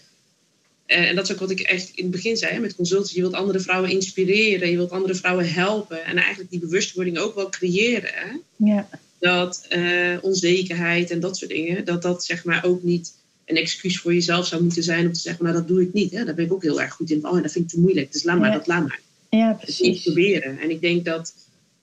[0.87, 3.15] eh, en dat is ook wat ik echt in het begin zei hè, met consultancy.
[3.15, 4.71] Je wilt andere vrouwen inspireren.
[4.71, 6.05] Je wilt andere vrouwen helpen.
[6.05, 8.11] En eigenlijk die bewustwording ook wel creëren.
[8.15, 8.89] hè Ja.
[9.19, 13.13] dat eh, onzekerheid en dat soort dingen, dat dat zeg maar ook niet
[13.45, 16.13] een excuus voor jezelf zou moeten zijn om te zeggen, nou dat doe ik niet.
[16.13, 16.25] Hè?
[16.25, 17.27] Daar ben ik ook heel erg goed in.
[17.27, 18.57] Oh, dat vind ik te moeilijk, dus laat maar, Ja.
[18.57, 19.01] dat laat maar.
[19.31, 20.03] ja, precies.
[20.03, 20.59] proberen.
[20.59, 21.35] En ik denk dat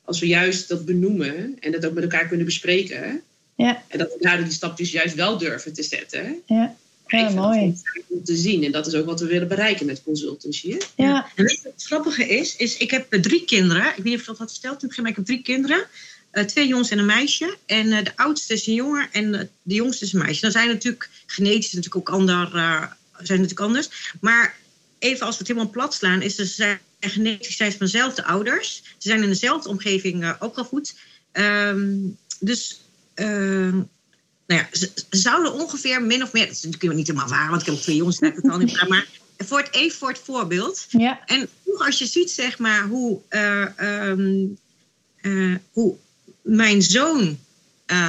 [0.07, 3.21] als we juist dat benoemen en dat ook met elkaar kunnen bespreken,
[3.55, 6.75] Ja, en dat we daar die stapjes juist wel durven te zetten, ja.
[7.07, 7.75] Ja, mooi.
[8.07, 8.63] om te zien.
[8.63, 10.71] En dat is ook wat we willen bereiken met consultancy.
[10.71, 10.77] Hè?
[10.95, 13.85] Ja, En weet je wat het grappige is, is ik heb eh, drie kinderen.
[13.87, 15.87] Ik weet niet of dat had verteld toen ik maar ik heb drie kinderen.
[16.31, 17.57] Eh, twee jongens en een meisje.
[17.65, 20.41] En eh, de oudste is een jongen en de jongste is een meisje.
[20.41, 22.83] Dan zijn natuurlijk genetisch natuurlijk ook ander, eh,
[23.17, 23.89] zijn natuurlijk anders.
[24.21, 24.55] Maar
[24.99, 27.86] even als we het helemaal plat slaan, is dus, ze zijn genetisch zijn ze van
[27.86, 28.83] dezelfde ouders.
[28.97, 30.95] Ze zijn in dezelfde omgeving eh, opgevoed.
[31.31, 31.95] Ehm,
[32.39, 32.81] dus
[33.13, 33.75] ehm,
[34.47, 37.62] nou ja, ze, zouden ongeveer min of meer, dat is natuurlijk niet helemaal waar, want
[37.62, 39.07] ik heb ook twee jongens, ik het al niet waar, maar
[39.38, 40.86] voor het, even voor het voorbeeld.
[40.89, 44.45] ja, En als je ziet, zeg maar, hoe, eh, ehm,
[45.21, 45.95] eh, hoe
[46.41, 47.39] mijn zoon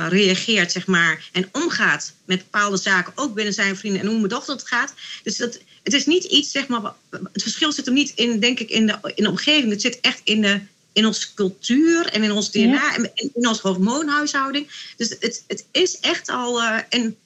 [0.09, 4.29] reageert, zeg maar, en omgaat met bepaalde zaken, ook binnen zijn vrienden, en hoe mijn
[4.29, 4.95] dochter het gaat.
[5.23, 8.59] Dus dat, het is niet iets, zeg maar, het verschil zit hem niet in, denk
[8.61, 9.71] ik, in de, in de omgeving.
[9.71, 10.61] Het zit echt in, de,
[10.93, 12.95] in onze cultuur en in ons DNA Ja.
[12.95, 14.93] en in, in onze hormoonhuishouding.
[14.97, 17.17] Dus het, het is echt al, eh, en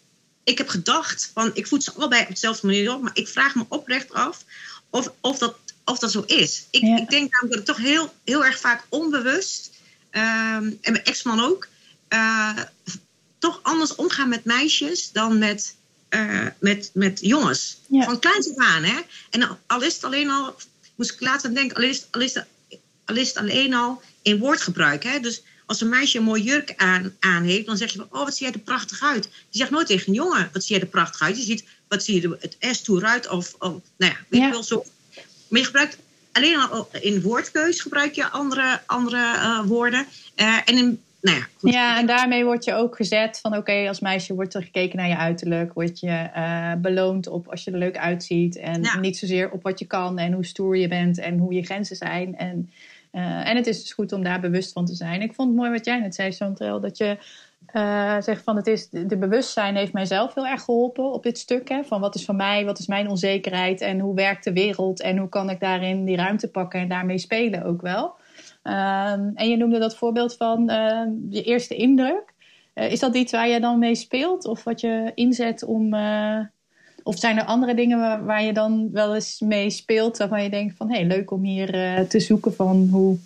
[0.44, 3.54] ik heb gedacht, van, ik voed ze allebei op dezelfde manier op, maar ik vraag
[3.54, 4.44] me oprecht af
[4.90, 6.64] of, of, dat, of dat zo is.
[6.70, 6.96] Ik, Ja.
[6.96, 9.70] ik denk namelijk dat ik toch heel, heel erg vaak onbewust,
[10.10, 11.68] ehm, en mijn ex-man ook,
[12.08, 12.58] eh,
[13.38, 15.74] toch anders omgaan met meisjes dan met,
[16.12, 17.78] eh, met, met jongens.
[17.86, 18.04] Ja.
[18.04, 19.00] Van kleins af aan, hè.
[19.30, 20.54] En al is het alleen al,
[20.94, 22.46] moest ik later aan denken, al is, al is het
[23.04, 25.02] al is het alleen al in woordgebruik.
[25.02, 25.20] Hè?
[25.20, 28.24] Dus als een meisje een mooi jurk aan, aan heeft, dan zeg je van, oh,
[28.24, 29.24] wat zie jij er prachtig uit.
[29.24, 31.36] Je zegt nooit tegen een jongen, wat zie jij er prachtig uit.
[31.36, 34.40] Je ziet, wat zie je er het S toe uit, of, of nou ja, weet
[34.40, 34.84] je wel zo.
[35.48, 35.96] Maar je gebruikt
[36.32, 40.06] alleen al in woordkeus gebruik je andere, andere uh, woorden.
[40.36, 41.72] Uh, en in nou ja, goed.
[41.72, 45.08] ja, en daarmee word je ook gezet van oké, als meisje wordt er gekeken naar
[45.08, 45.72] je uiterlijk.
[45.72, 48.56] Word je uh, beloond op als je er leuk uitziet.
[48.56, 48.98] En ja.
[48.98, 51.96] niet zozeer op wat je kan en hoe stoer je bent en hoe je grenzen
[51.96, 52.36] zijn.
[52.36, 52.70] En,
[53.12, 55.22] uh, en het is dus goed om daar bewust van te zijn.
[55.22, 57.16] Ik vond het mooi wat jij net zei, Chantal, dat je
[57.74, 61.68] uh, zegt van het is, de bewustzijn heeft mijzelf heel erg geholpen op dit stuk.
[61.68, 65.00] Hè, van wat is van mij, wat is mijn onzekerheid en hoe werkt de wereld
[65.00, 68.14] en hoe kan ik daarin die ruimte pakken en daarmee spelen ook wel.
[68.64, 72.22] Um, en je noemde dat voorbeeld van uh, je eerste indruk.
[72.74, 74.46] Uh, is dat iets waar je dan mee speelt?
[74.46, 75.94] Of wat je inzet om.
[75.94, 76.38] Uh,
[77.02, 80.18] of zijn er andere dingen waar, waar, je dan wel eens mee speelt?
[80.18, 81.70] Waarvan je denkt van hé, hey, leuk om hier
[82.08, 83.18] te zoeken van hoe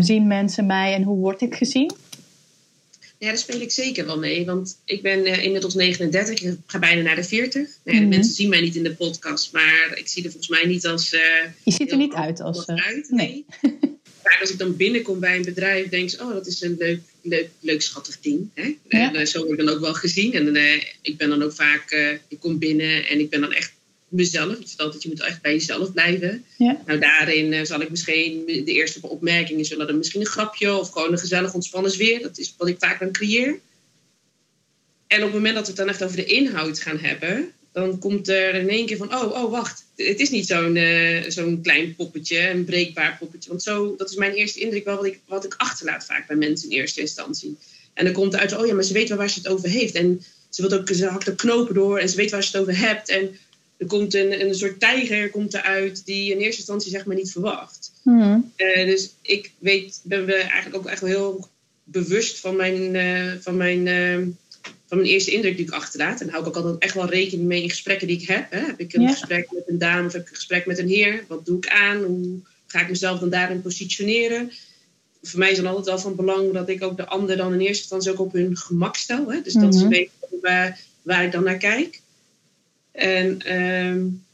[0.00, 1.92] zien mensen mij en hoe word ik gezien?
[3.18, 4.46] Ja, daar speel ik zeker wel mee.
[4.46, 7.54] Want ik ben inmiddels 39, ik ga bijna naar de 40.
[7.54, 8.10] Nee, mm -hmm.
[8.10, 10.86] De mensen zien mij niet in de podcast, maar ik zie er volgens mij niet
[10.86, 11.10] als.
[11.10, 12.66] je ziet er niet uit als.
[12.66, 13.44] Uit, nee.
[13.60, 13.76] nee.
[14.26, 17.00] vaak als ik dan binnenkom bij een bedrijf, denk ik, oh, dat is een leuk,
[17.22, 18.48] leuk, leuk schattig ding.
[18.54, 18.76] Hè?
[18.88, 19.12] Ja.
[19.12, 20.32] En uh, zo word ik dan ook wel gezien.
[20.32, 23.52] En uh, ik ben dan ook vaak, uh, ik kom binnen en ik ben dan
[23.52, 23.72] echt
[24.08, 24.58] mezelf.
[24.58, 26.44] Ik altijd, je moet echt bij jezelf blijven.
[26.58, 26.82] Ja.
[26.86, 31.12] Nou, daarin zal ik misschien, de eerste opmerkingen zullen dan misschien een grapje of gewoon
[31.12, 32.22] een gezellig ontspannen sfeer.
[32.22, 33.58] Dat is wat ik vaak dan creëer.
[35.06, 37.98] En op het moment dat we het dan echt over de inhoud gaan hebben, dan
[37.98, 39.84] komt er in één keer van, oh, oh, wacht.
[39.96, 43.48] Het is niet zo'n uh, zo'n klein poppetje, een breekbaar poppetje.
[43.48, 46.36] Want zo, dat is mijn eerste indruk wel wat ik, wat ik achterlaat vaak bij
[46.36, 47.56] mensen in eerste instantie.
[47.94, 49.68] En dan komt er uit, oh ja, maar ze weet wel waar ze het over
[49.68, 49.94] heeft.
[49.94, 52.60] En ze, wil ook, ze hakt er knopen door en ze weet waar ze het
[52.60, 53.08] over hebt.
[53.08, 53.36] En
[53.76, 57.16] er komt een, een soort tijger komt eruit die je in eerste instantie zeg maar
[57.16, 57.92] niet verwacht.
[58.02, 58.52] Mm.
[58.56, 61.48] Uh, dus ik weet, ben me eigenlijk ook echt wel heel
[61.84, 63.88] bewust van mijn, uh, van mijn
[64.86, 66.20] van mijn eerste indruk die ik achterlaat.
[66.20, 68.50] En hou ik ook altijd echt wel rekening mee in gesprekken die ik heb.
[68.50, 68.60] Hè.
[68.60, 69.10] Heb ik een ja.
[69.10, 71.24] gesprek met een dame of heb ik een gesprek met een heer?
[71.28, 72.02] Wat doe ik aan?
[72.02, 74.52] Hoe ga ik mezelf dan daarin positioneren?
[75.22, 77.60] Voor mij is dan altijd wel van belang dat ik ook de ander dan in
[77.60, 79.30] eerste instantie ook op hun gemak stel.
[79.30, 79.40] Hè.
[79.42, 79.78] Dus dat mm -hmm.
[79.78, 82.00] ze weten waar, waar, ik dan naar kijk.
[82.92, 84.24] En, um,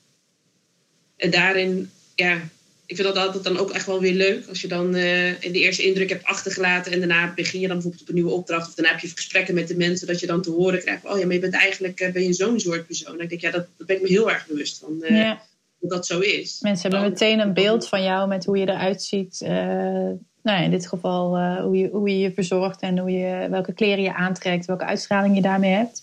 [1.16, 2.48] en daarin, ja,
[2.92, 4.46] ik vind dat altijd dan ook echt wel weer leuk.
[4.48, 7.76] Als je dan uh, in de eerste indruk hebt achtergelaten en daarna begin je dan
[7.76, 8.68] bijvoorbeeld op een nieuwe opdracht.
[8.68, 11.04] Of dan heb je gesprekken met de mensen dat je dan te horen krijgt.
[11.04, 13.10] Oh ja, maar je bent eigenlijk uh, ben je zo'n soort persoon.
[13.10, 14.96] Dan denk ik, ja, dat, dat ben ik me heel erg bewust van.
[15.00, 15.42] Uh, ja.
[15.80, 16.58] Dat dat zo is.
[16.60, 19.40] Mensen hebben meteen een beeld van jou met hoe je eruit ziet.
[19.40, 23.72] nou ja, in dit geval hoe, je, hoe je je verzorgt en hoe je, welke
[23.72, 26.02] kleren je aantrekt, welke uitstraling je daarmee hebt.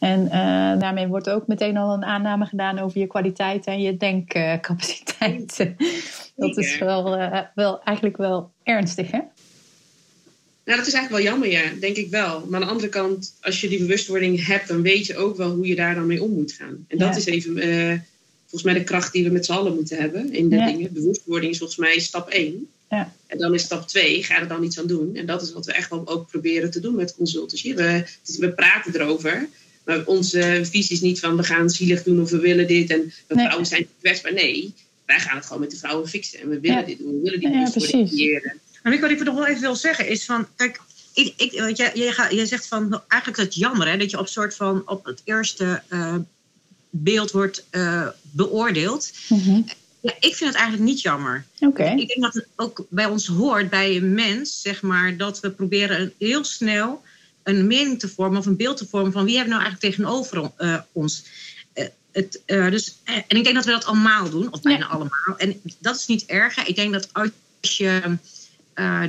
[0.00, 0.30] En uh,
[0.80, 5.56] daarmee wordt ook meteen al een aanname gedaan over je kwaliteit en je denkcapaciteit.
[6.36, 9.18] dat is wel, uh, wel eigenlijk wel ernstig, hè?
[10.64, 12.46] Nou, dat is eigenlijk wel jammer, ja, denk ik wel.
[12.46, 15.50] Maar aan de andere kant, als je die bewustwording hebt, dan weet je ook wel
[15.50, 16.84] hoe je daar dan mee om moet gaan.
[16.88, 17.16] En dat ja.
[17.16, 17.98] is even uh,
[18.40, 20.66] volgens mij de kracht die we met z'n allen moeten hebben in de ja.
[20.66, 20.92] dingen.
[20.92, 22.68] Bewustwording is volgens mij stap 1.
[22.90, 23.12] Ja.
[23.26, 25.16] En dan is stap 2, ga er dan iets aan doen.
[25.16, 27.74] En dat is wat we echt wel ook proberen te doen met consultancy.
[27.74, 28.04] We,
[28.38, 29.48] we praten erover.
[29.90, 33.12] Maar onze visie is niet van we gaan zielig doen of we willen dit en
[33.26, 33.44] we nee.
[33.44, 34.32] vrouwen zijn kwetsbaar.
[34.32, 34.74] Nee,
[35.06, 36.84] wij gaan het gewoon met de vrouwen fixen en we willen ja.
[36.84, 37.12] dit doen.
[37.12, 38.60] We willen die ja, creëren.
[38.82, 40.80] Maar ik, wat ik nog wel even wil zeggen is van, kijk,
[41.14, 44.18] ik, ik, want jij, jij, gaat, jij zegt van, eigenlijk het jammer hè, dat je
[44.18, 46.16] op soort van op het eerste uh,
[46.90, 49.12] beeld wordt uh, beoordeeld.
[49.28, 49.64] Mm -hmm.
[50.00, 51.44] Ja, ik vind het eigenlijk niet jammer.
[51.58, 51.96] Okay.
[51.96, 55.50] Ik denk dat het ook bij ons hoort, bij een mens, zeg maar, dat we
[55.50, 57.02] proberen heel snel
[57.42, 60.50] een mening te vormen of een beeld te vormen van wie hebben nou eigenlijk tegenover
[60.58, 61.24] uh, ons.
[61.74, 64.86] Uh, het, uh, dus, en ik denk dat we dat allemaal doen, of bijna ja.
[64.86, 65.36] allemaal.
[65.36, 66.66] En dat is niet erg.
[66.66, 68.18] Ik denk dat als je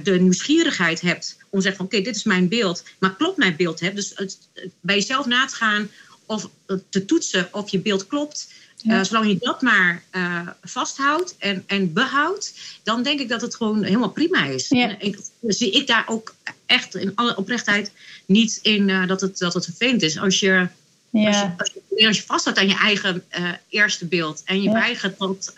[0.04, 3.38] de nieuwsgierigheid hebt om te zeggen van oké, okay, dit is mijn beeld, maar klopt
[3.38, 3.80] mijn beeld?
[3.80, 3.94] Hè?
[3.94, 4.38] Dus het,
[4.80, 5.90] bij jezelf na te gaan
[6.26, 6.50] of
[6.90, 8.54] te toetsen of je beeld klopt.
[8.84, 9.00] Ja.
[9.00, 13.56] Uh, zolang je dat maar uh, vasthoudt en, en behoudt, dan denk ik dat het
[13.56, 14.68] gewoon helemaal prima is.
[14.70, 14.96] Ja.
[15.00, 17.92] Ik, zie ik daar ook echt in alle oprechtheid
[18.26, 20.20] niet in uh, dat, het, dat het vervelend is.
[20.20, 20.68] Als je,
[21.10, 21.28] ja.
[21.28, 23.24] als, je, als, je, als je vasthoudt aan je eigen
[23.70, 25.54] eerste beeld en je weigert dat,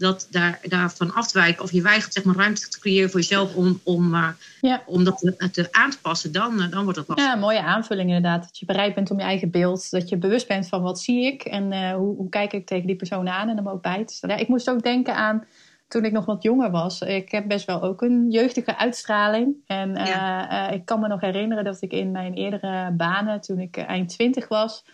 [0.00, 3.20] dat daar, daarvan af te wijken, of je weigert zeg maar, ruimte te creëren voor
[3.20, 4.14] jezelf om, om,
[4.60, 4.82] ja.
[4.86, 7.26] om dat te, te, aan te passen, dan, dan wordt het lastig.
[7.26, 8.42] Ja, mooie aanvulling inderdaad.
[8.42, 11.24] Dat je bereid bent om je eigen beeld, dat je bewust bent van wat zie
[11.24, 14.04] ik en uh, hoe, hoe, kijk ik tegen die persoon aan en hem ook bij
[14.04, 14.28] te.
[14.28, 15.44] Ja, ik moest ook denken aan
[15.88, 17.00] toen ik nog wat jonger was.
[17.00, 19.54] Ik heb best wel ook een jeugdige uitstraling.
[19.66, 20.68] En uh, ja.
[20.68, 24.08] uh, ik kan me nog herinneren dat ik in mijn eerdere banen, toen ik eind
[24.08, 24.84] twintig was,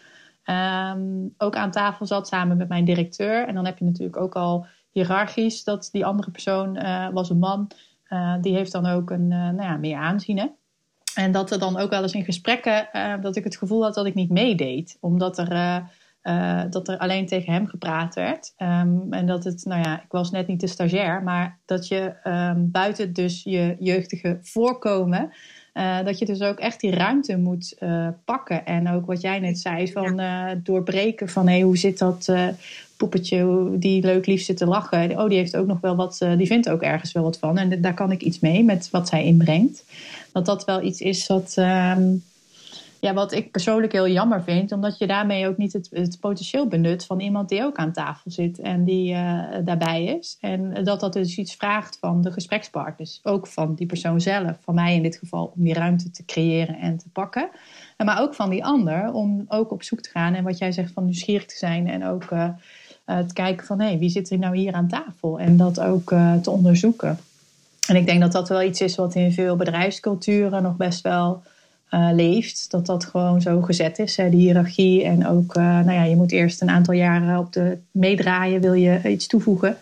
[0.45, 3.47] um, ook aan tafel zat samen met mijn directeur.
[3.47, 4.67] En dan heb je natuurlijk ook al
[5.01, 6.73] hiërarchisch dat die andere persoon
[7.13, 7.71] was een man.
[8.41, 10.39] die heeft dan ook een nou ja, meer aanzien.
[10.39, 10.47] Hè?
[11.15, 12.89] En dat er dan ook wel eens in gesprekken
[13.21, 14.97] dat ik het gevoel had dat ik niet meedeed.
[15.01, 15.83] Omdat er
[16.27, 18.55] uh, dat er alleen tegen hem gepraat werd.
[18.59, 22.13] Um, en dat het, nou ja, ik was net niet de stagiair, maar dat je
[22.25, 25.33] um, buiten dus je jeugdige voorkomen,
[25.75, 28.65] uh, dat je dus ook echt die ruimte moet uh, pakken.
[28.65, 30.21] En ook wat jij net zei, van
[30.63, 32.33] doorbreken van hé, hey, hoe zit dat
[32.97, 35.19] poppetje die leuk lief zit te lachen.
[35.19, 37.59] Oh, die heeft ook nog wel wat, die vindt ook ergens wel wat van.
[37.59, 39.85] En daar kan ik iets mee met wat zij inbrengt.
[40.33, 41.55] Dat dat wel iets is wat.
[41.59, 42.23] Um,
[43.01, 46.67] ja, wat ik persoonlijk heel jammer vind, omdat je daarmee ook niet het, het potentieel
[46.67, 50.39] benut van iemand die ook aan tafel zit en die uh, daarbij is.
[50.41, 54.75] En dat dat dus iets vraagt van de gesprekspartners, ook van die persoon zelf, van
[54.75, 57.49] mij in dit geval, om die ruimte te creëren en te pakken.
[57.97, 60.93] Maar ook van die ander, om ook op zoek te gaan en wat jij zegt
[60.93, 62.49] van nieuwsgierig te zijn en ook uh,
[63.07, 66.35] te kijken van hé, wie zit er nou hier aan tafel en dat ook uh,
[66.35, 67.19] te onderzoeken.
[67.89, 71.43] En ik denk dat dat wel iets is wat in veel bedrijfsculturen nog best wel
[71.91, 72.71] uh, leeft.
[72.71, 75.05] Dat dat gewoon zo gezet is, hè, die hiërarchie.
[75.05, 79.01] En ook, nou ja, je moet eerst een aantal jaren op de meedraaien, wil je
[79.11, 79.77] iets toevoegen.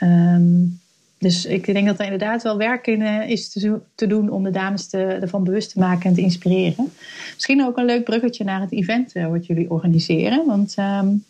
[0.00, 0.80] Um,
[1.18, 3.48] dus ik denk dat er inderdaad wel werk in is
[3.94, 6.92] te, doen om de dames te, ervan bewust te maken en te inspireren.
[7.34, 10.46] Misschien ook een leuk bruggetje naar het event wat jullie organiseren.
[10.46, 11.24] Want um,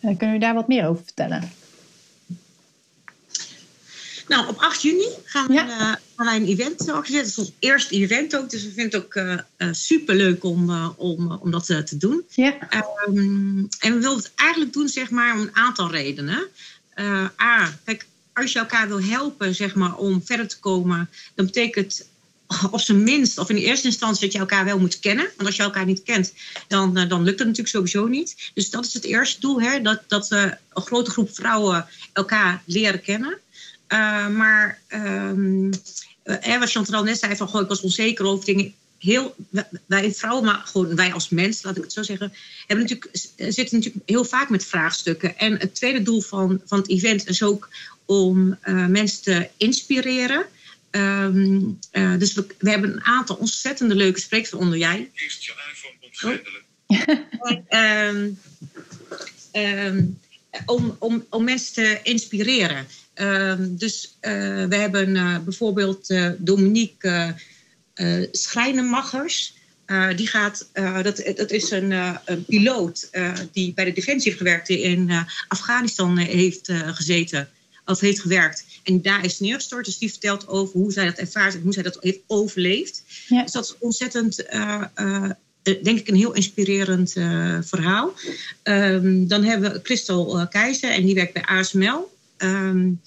[0.00, 1.52] kunnen jullie daar wat meer over vertellen?
[4.28, 7.20] Nou, op 8 juni gaan, we, uh, gaan wij een event organiseren.
[7.20, 10.44] Het is ons eerste event ook, dus we vinden het ook uh, uh, super leuk
[10.44, 12.24] om, om, om dat te doen.
[12.28, 12.56] Ja.
[13.08, 16.48] Um, en we willen het eigenlijk doen, zeg maar, om een aantal redenen.
[17.40, 22.06] A, kijk, als je elkaar wil helpen, zeg maar, om verder te komen, dan betekent
[22.70, 25.24] op zijn minst, of in eerste instantie, dat je elkaar wel moet kennen.
[25.36, 26.32] Want als je elkaar niet kent,
[26.68, 28.50] dan, dan lukt dat natuurlijk sowieso niet.
[28.54, 29.82] Dus dat is het eerste doel, hè?
[29.82, 33.38] dat, dat een grote groep vrouwen elkaar leren kennen.
[33.88, 35.70] Uh, maar um,
[36.24, 38.74] uh, wat Chantal net zei, van goh, ik was onzeker over dingen.
[38.98, 39.34] Heel,
[39.86, 42.32] wij vrouwen, maar gewoon wij als mens, laat ik het zo zeggen,
[42.66, 45.38] hebben natuurlijk, zitten natuurlijk heel vaak met vraagstukken.
[45.38, 47.68] En het tweede doel van, van het event is ook
[48.04, 48.58] om
[48.88, 50.46] mensen te inspireren.
[50.90, 51.78] Um,
[52.18, 55.10] dus we, we, hebben een aantal ontzettende leuke sprekers, onder jij.
[55.14, 56.64] Eerst je iPhone onschendelijk.
[57.70, 58.38] um,
[60.66, 62.86] om, om, om mensen te inspireren.
[63.14, 64.30] Ehm, dus uh,
[64.64, 67.34] we hebben uh, bijvoorbeeld uh, Dominique
[68.32, 69.54] Schrijnemachers.
[70.16, 70.68] die gaat,
[71.02, 71.90] dat, dat is een,
[72.24, 73.10] een piloot
[73.52, 75.10] die bij de Defensie heeft gewerkt, die in
[75.48, 77.48] Afghanistan heeft gezeten
[77.90, 78.64] of heeft gewerkt.
[78.82, 79.84] En daar is neergestort.
[79.84, 83.02] Dus die vertelt over hoe zij dat ervaart en hoe zij dat heeft overleefd.
[83.28, 83.42] Ja.
[83.42, 84.44] Dus dat is ontzettend
[85.62, 87.12] denk ik een heel inspirerend
[87.66, 88.14] verhaal.
[88.62, 92.12] Um, dan hebben we Christel Keizer en die werkt bij ASML.
[92.38, 93.00] Um,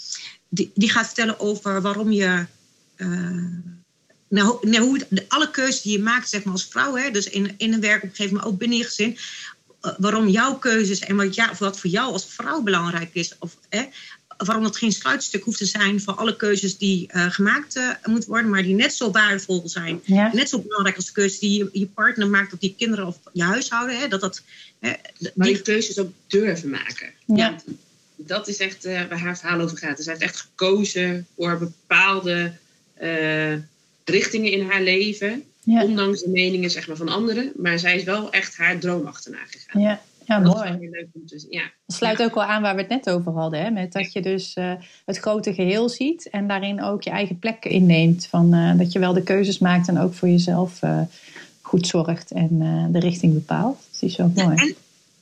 [0.50, 2.46] die, die, gaat vertellen over waarom je.
[4.34, 7.30] Nou, nou, hoe de, alle keuzes die je maakt, zeg maar als vrouw, hè, dus
[7.30, 9.18] in, in een werkomgeving, maar ook binnen je gezin,
[9.98, 13.84] waarom jouw keuzes en wat, ja, wat voor jou als vrouw belangrijk is, of hè,
[14.46, 18.30] waarom dat geen sluitstuk hoeft te zijn voor alle keuzes die uh, gemaakt uh, moeten
[18.30, 20.02] worden, maar die net zo waardevol zijn.
[20.32, 23.20] Net zo belangrijk als de keuzes die je, je partner maakt of die kinderen of
[23.34, 24.00] je huishouden.
[24.00, 24.42] Hè, dat dat,
[24.80, 24.94] hè,
[25.36, 27.10] maar die keuzes ook durven maken.
[27.26, 27.56] Ja
[28.16, 29.96] dat is echt uh, waar haar verhaal over gaat.
[29.96, 32.52] Dus zij heeft echt gekozen voor bepaalde
[33.02, 33.54] uh,
[34.04, 35.44] richtingen in haar leven.
[35.66, 37.52] Ondanks de meningen zeg maar, van anderen.
[37.56, 39.82] Maar zij is wel echt haar droom achterna gegaan.
[39.82, 40.70] Ja, ja dat mooi.
[40.70, 41.62] Is leuk om te, ja.
[41.86, 43.62] Dat sluit ook wel aan waar we het net over hadden.
[43.62, 43.70] Hè?
[43.70, 44.74] Met dat je dus uh,
[45.06, 46.30] het grote geheel ziet.
[46.30, 48.26] En daarin ook je eigen plek inneemt.
[48.26, 50.80] Van, dat je wel de keuzes maakt en ook voor jezelf
[51.62, 52.32] goed zorgt.
[52.32, 52.58] En
[52.92, 53.88] de richting bepaalt.
[53.92, 54.76] Dat is zo mooi.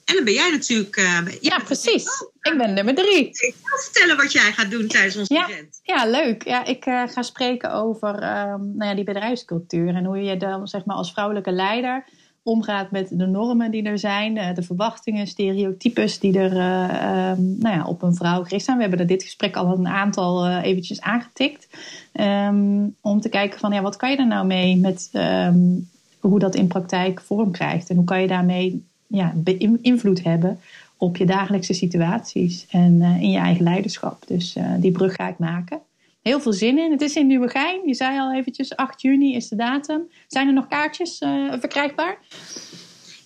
[0.05, 0.95] En dan ben jij natuurlijk.
[1.41, 2.05] Ja, precies.
[2.41, 3.27] Ik ben nummer drie.
[3.27, 5.79] Ik ga vertellen wat jij gaat doen tijdens ons ja, event.
[5.83, 6.43] Ja, leuk.
[6.43, 10.85] Ja, ik ga spreken over uh, nou ja, die bedrijfscultuur en hoe je dan zeg
[10.85, 12.05] maar, als vrouwelijke leider
[12.43, 17.75] omgaat met de normen die er zijn, eh, de verwachtingen, stereotypes die er ehm, nou
[17.75, 18.77] ja, op een vrouw gericht zijn.
[18.77, 21.67] We hebben dit gesprek al een aantal eventjes aangetikt.
[22.13, 26.39] Um, om te kijken van ja, wat kan je er nou mee met um, hoe
[26.39, 29.33] dat in praktijk vorm krijgt en hoe kan je daarmee ja,
[29.81, 30.59] invloed hebben
[30.97, 34.27] op je dagelijkse situaties en uh, in je eigen leiderschap.
[34.27, 35.79] Dus uh, die brug ga ik maken.
[36.21, 36.91] Heel veel zin in.
[36.91, 37.87] Het is in Nieuwegein.
[37.87, 40.01] Je zei al eventjes, 8 juni is de datum.
[40.27, 42.17] Zijn er nog kaartjes uh, verkrijgbaar?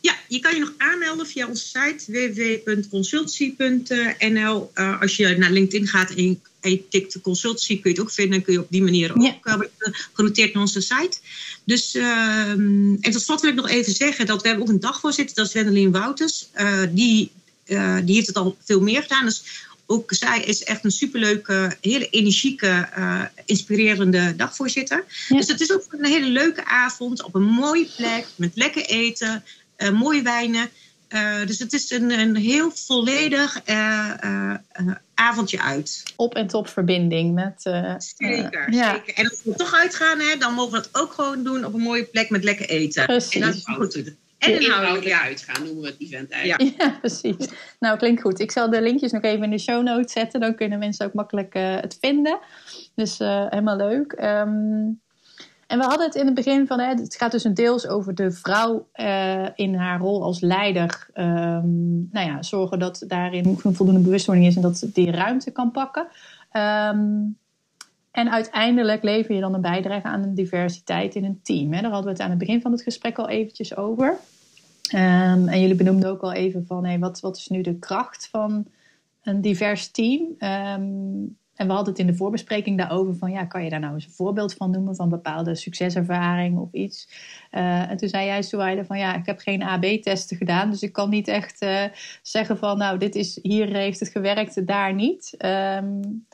[0.02, 4.72] Ja, je kan je nog aanmelden via onze site www.consultancy.nl.
[4.76, 7.90] Uh, als je naar LinkedIn gaat en je, en je tikt de consultancy, kun je
[7.90, 8.38] het ook vinden.
[8.38, 9.38] En kun je op die manier ook ja.
[9.44, 9.60] uh,
[10.14, 11.18] genoteerd naar onze site.
[11.64, 14.80] Dus, uh, en tot slot wil ik nog even zeggen dat we hebben ook een
[14.80, 16.48] dagvoorzitter, dat is Wendelin Wouters.
[16.90, 17.32] Die,
[18.04, 19.26] die heeft het al veel meer gedaan.
[19.26, 19.44] Dus
[19.88, 22.90] ook zij is echt een superleuke, hele energieke,
[23.46, 25.06] inspirerende dagvoorzitter.
[25.28, 29.44] Dus het is ook een hele leuke avond op een mooie plek met lekker eten,
[29.94, 30.70] mooie wijnen.
[31.46, 33.62] dus het is een, een heel volledig
[35.14, 36.04] avondje uit.
[36.16, 37.62] Op en top verbinding met.
[38.18, 39.14] zeker, zeker.
[39.14, 41.82] En als we toch uitgaan, hè, dan mogen we dat ook gewoon doen op een
[41.82, 43.06] mooie plek met lekker eten.
[43.06, 43.34] Precies.
[43.34, 44.14] En dat is goed.
[44.38, 46.78] En inhoudelijk uitgaan noemen we het event eigenlijk.
[46.78, 46.86] Ja.
[46.86, 47.50] ja, precies.
[47.80, 48.40] Nou, klinkt goed.
[48.40, 50.40] Ik zal de linkjes nog even in de show notes zetten.
[50.40, 52.40] Dan kunnen mensen ook makkelijk uh, het vinden.
[52.96, 54.12] Dus uh, helemaal leuk.
[54.12, 55.04] Um,
[55.68, 58.16] en we hadden het in het begin van, hè, het gaat dus een deels over
[58.16, 61.08] de vrouw uh, in haar rol als leider.
[61.14, 65.72] Um, nou ja, zorgen dat daarin voldoende bewustwording is en dat ze die ruimte kan
[65.72, 66.08] pakken.
[66.52, 67.38] Um,
[68.16, 71.74] en uiteindelijk lever je dan een bijdrage aan een diversiteit in een team.
[71.74, 71.82] Hè?
[71.82, 74.08] Daar hadden we het aan het begin van het gesprek al eventjes over.
[74.94, 78.28] Um, en jullie benoemden ook al even van hey, wat, wat is nu de kracht
[78.32, 78.66] van
[79.24, 80.22] een divers team?
[80.22, 83.94] Um, en we hadden het in de voorbespreking daarover van ja, kan je daar nou
[83.94, 87.10] eens een voorbeeld van noemen van bepaalde succeservaring of iets?
[87.52, 90.94] Uh, en toen zei jij, Suwaide, van ja, ik heb geen AB-testen gedaan, dus ik
[90.94, 91.84] kan niet echt uh,
[92.22, 95.36] zeggen van nou, dit is, hier heeft het gewerkt, daar niet.
[95.46, 96.26] Um,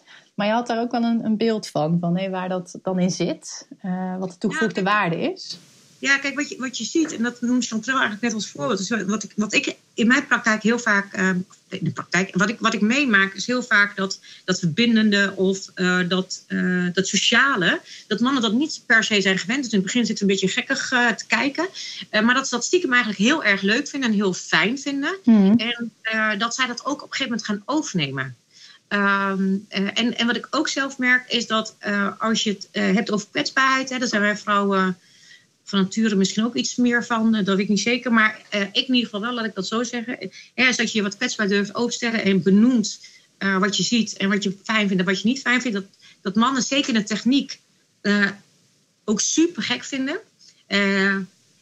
[0.42, 3.00] maar je had daar ook wel een, een beeld van, van hey, waar dat dan
[3.00, 5.58] in zit, uh, wat de toegevoegde ja, waarde is.
[6.00, 8.78] Ja, kijk, wat je, wat je ziet, en dat noemt Chantal eigenlijk net als voorbeeld.
[8.78, 11.30] Dus wat, ik, wat ik in mijn praktijk heel vaak, uh,
[11.70, 15.72] in de praktijk, wat ik, wat ik meemaak, is heel vaak dat, dat verbindende of
[15.76, 19.64] uh, dat, uh, dat sociale, dat mannen dat niet per se zijn gewend.
[19.64, 21.68] Dus in het begin zit het een beetje gekkig te kijken.
[22.12, 25.18] maar dat ze dat stiekem eigenlijk heel erg leuk vinden en heel fijn vinden.
[25.24, 25.56] Mm.
[25.58, 25.92] En
[26.38, 28.36] dat zij dat ook op een gegeven moment gaan overnemen.
[28.94, 32.70] Um, uh, en, en wat ik ook zelf merk is dat uh, als je het
[32.72, 34.98] uh, hebt over kwetsbaarheid, daar zijn wij vrouwen
[35.64, 38.94] van nature misschien ook iets meer van, dat weet ik niet zeker, maar ik in
[38.94, 40.32] ieder geval wel, laat ik dat zo zeggen.
[40.56, 43.00] Ja, dat je je wat kwetsbaar durft overstellen en benoemt
[43.60, 45.86] wat je ziet en wat je fijn vindt en wat je niet fijn vindt, dat,
[46.22, 47.60] dat mannen zeker de techniek
[49.04, 50.20] ook super gek vinden.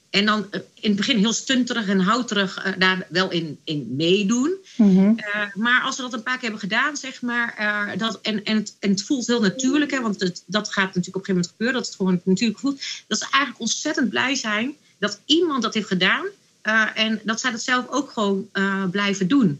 [0.10, 4.56] En dan in het begin heel stunterig en houterig uh, daar wel in, in meedoen.
[4.76, 5.18] Mm-hmm.
[5.18, 8.44] Uh, maar als we dat een paar keer hebben gedaan, zeg maar, uh, dat, en,
[8.44, 11.26] en, het, en het voelt heel natuurlijk, hè, want het, dat gaat natuurlijk op een
[11.26, 15.22] gegeven moment gebeuren, dat het gewoon natuurlijk voelt, dat ze eigenlijk ontzettend blij zijn dat
[15.26, 16.26] iemand dat heeft gedaan
[16.94, 18.50] en dat zij dat zelf ook gewoon
[18.92, 19.60] blijven doen.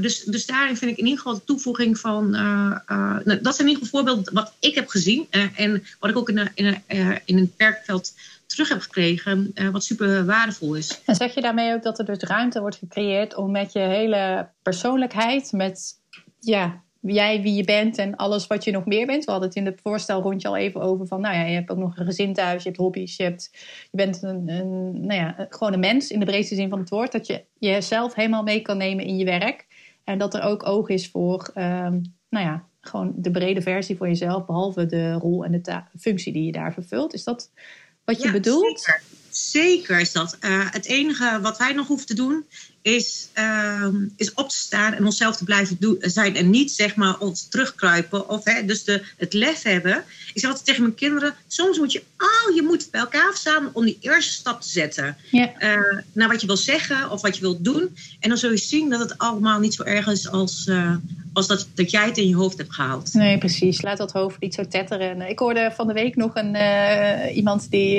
[0.00, 2.30] dus, dus daarin vind ik in ieder geval de toevoeging van.
[2.30, 6.28] nou, dat zijn in ieder geval voorbeelden wat ik heb gezien en wat ik ook
[6.28, 6.82] in, in,
[7.24, 8.12] in een werkveld
[8.46, 11.02] terug heb gekregen, uh, wat super waardevol is.
[11.04, 14.48] En zeg je daarmee ook dat er dus ruimte wordt gecreëerd om met je hele
[14.62, 16.00] persoonlijkheid, met
[16.40, 19.24] ja, jij wie je bent en alles wat je nog meer bent.
[19.24, 21.70] We hadden het in het voorstel rondje al even over van, nou ja, je hebt
[21.70, 23.50] ook nog een gezin thuis, je hebt hobby's, je, hebt,
[23.90, 26.88] je bent een, een, nou ja, gewoon een mens in de breedste zin van het
[26.88, 27.12] woord.
[27.12, 29.66] Dat je jezelf helemaal mee kan nemen in je werk.
[30.04, 34.08] En dat er ook oog is voor, um, nou ja, gewoon de brede versie voor
[34.08, 37.14] jezelf, behalve de rol en de functie die je daar vervult.
[37.14, 37.50] Is dat
[38.06, 38.80] wat je ja, bedoelt?
[38.80, 39.02] Zeker.
[39.30, 40.36] zeker is dat.
[40.40, 42.46] Uh, het enige wat wij nog hoeven te doen
[42.86, 46.96] is, uh, is op te staan en onszelf te blijven doen, zijn en niet zeg
[46.96, 50.04] maar ons terugkruipen of hè, dus de, het lef hebben.
[50.34, 53.70] Ik zeg altijd tegen mijn kinderen, soms moet je, oh je moet bij elkaar staan
[53.72, 55.16] om die eerste stap te zetten.
[55.30, 55.52] Ja.
[55.58, 57.96] Uh, naar wat je wil zeggen of wat je wilt doen.
[58.20, 60.96] En dan zul je zien dat het allemaal niet zo erg is als, uh,
[61.32, 63.14] als dat, dat jij het in je hoofd hebt gehaald.
[63.14, 63.82] Nee, precies.
[63.82, 65.28] Laat dat hoofd niet zo tetteren.
[65.28, 67.98] Ik hoorde van de week nog een, uh, iemand die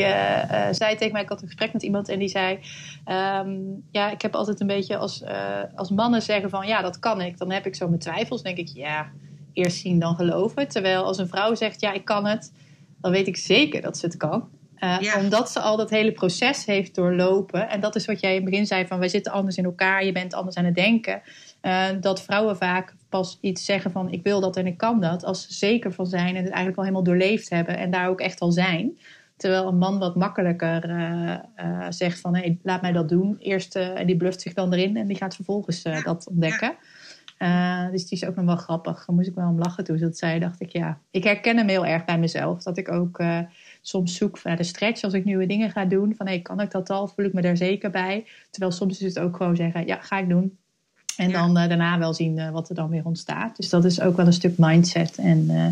[0.72, 2.60] zei tegen mij, ik had een gesprek met iemand en die zei,
[3.08, 7.00] um, ja, ik heb altijd een beetje als, uh, als mannen zeggen van ja, dat
[7.00, 7.38] kan ik.
[7.38, 8.44] Dan heb ik zo mijn twijfels.
[8.44, 9.10] Dan denk ik ja,
[9.54, 10.68] eerst zien dan geloven.
[10.68, 12.54] Terwijl als een vrouw zegt ja, ik kan het.
[13.02, 14.50] Dan weet ik zeker dat ze het kan.
[14.80, 15.20] Uh, ja.
[15.20, 17.70] Omdat ze al dat hele proces heeft doorlopen.
[17.70, 20.06] En dat is wat jij in het begin zei van wij zitten anders in elkaar.
[20.06, 21.22] Je bent anders aan het denken.
[21.62, 25.24] Uh, dat vrouwen vaak pas iets zeggen van ik wil dat en ik kan dat.
[25.24, 27.78] Als ze zeker van zijn en het eigenlijk al helemaal doorleefd hebben.
[27.78, 28.98] En daar ook echt al zijn.
[29.38, 33.36] Terwijl een man wat makkelijker uh, uh, zegt van hey, laat mij dat doen.
[33.40, 36.76] Eerst, uh, en die bluft zich dan erin en die gaat vervolgens dat ontdekken.
[37.92, 39.06] Dus die is ook nog wel grappig.
[39.06, 40.40] Daar moest ik wel om lachen toen ze dat zei.
[40.40, 42.64] Dacht ik ja, ik herken hem heel erg bij mezelf.
[42.64, 43.24] Dat ik ook
[43.82, 46.16] soms zoek naar de stretch als ik nieuwe dingen ga doen.
[46.16, 47.08] Van hey, kan ik dat al?
[47.08, 48.26] Voel ik me daar zeker bij?
[48.50, 50.58] Terwijl soms is het ook gewoon zeggen ja, ga ik doen.
[51.18, 53.58] En dan daarna wel zien wat er dan weer ontstaat.
[53.58, 55.46] Dus dat is ook wel een stuk mindset en...
[55.50, 55.68] Uh,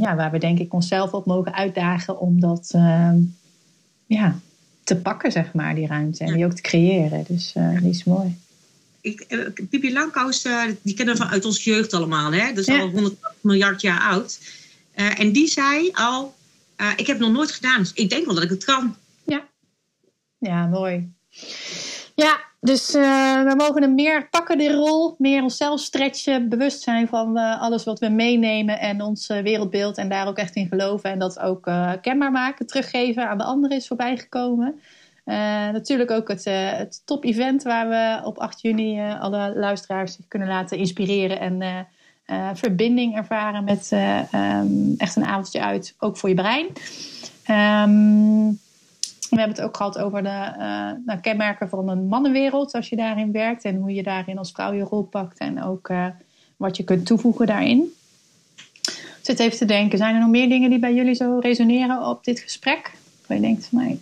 [0.00, 3.12] ja, waar we denk ik onszelf op mogen uitdagen om dat uh,
[4.06, 4.38] ja,
[4.84, 6.24] te pakken, zeg maar, die ruimte.
[6.24, 6.34] En ja.
[6.34, 7.24] die ook te creëren.
[7.28, 8.36] Dus uh, die is mooi.
[9.00, 9.26] Ik,
[9.70, 10.46] Pipi Langkous,
[10.82, 12.32] die kennen we uit onze jeugd allemaal.
[12.32, 12.48] Hè?
[12.48, 12.80] Dat is ja.
[12.80, 14.38] al 100 miljard jaar oud.
[14.94, 16.34] en die zei al,
[16.96, 17.78] ik heb het nog nooit gedaan.
[17.78, 18.96] Dus ik denk wel dat ik het kan.
[19.24, 19.44] Ja,
[20.38, 21.12] ja mooi.
[22.14, 25.14] Ja, dus uh, we mogen hem meer pakken, die rol.
[25.18, 26.48] Meer onszelf stretchen.
[26.48, 28.78] Bewust zijn van uh, alles wat we meenemen.
[28.78, 29.96] En ons uh, wereldbeeld.
[29.96, 31.10] En daar ook echt in geloven.
[31.10, 32.66] En dat ook kenbaar maken.
[32.66, 34.80] Teruggeven aan de anderen is voorbijgekomen.
[35.72, 41.40] natuurlijk ook het, het top-event waar we op 8 juni alle luisteraars kunnen laten inspireren.
[41.40, 41.86] En
[42.56, 43.90] verbinding ervaren met
[44.34, 45.94] um, echt een avondje uit.
[45.98, 46.66] Ook voor je brein.
[47.50, 48.58] Um,
[49.28, 52.96] we hebben het ook gehad over de uh, nou, kenmerken van een mannenwereld als je
[52.96, 56.06] daarin werkt en hoe je daarin als vrouw je rol pakt en ook uh,
[56.56, 57.94] wat je kunt toevoegen daarin.
[59.22, 62.24] Zit even te denken, zijn er nog meer dingen die bij jullie zo resoneren op
[62.24, 62.92] dit gesprek?
[63.26, 63.98] Waar je denkt van mij.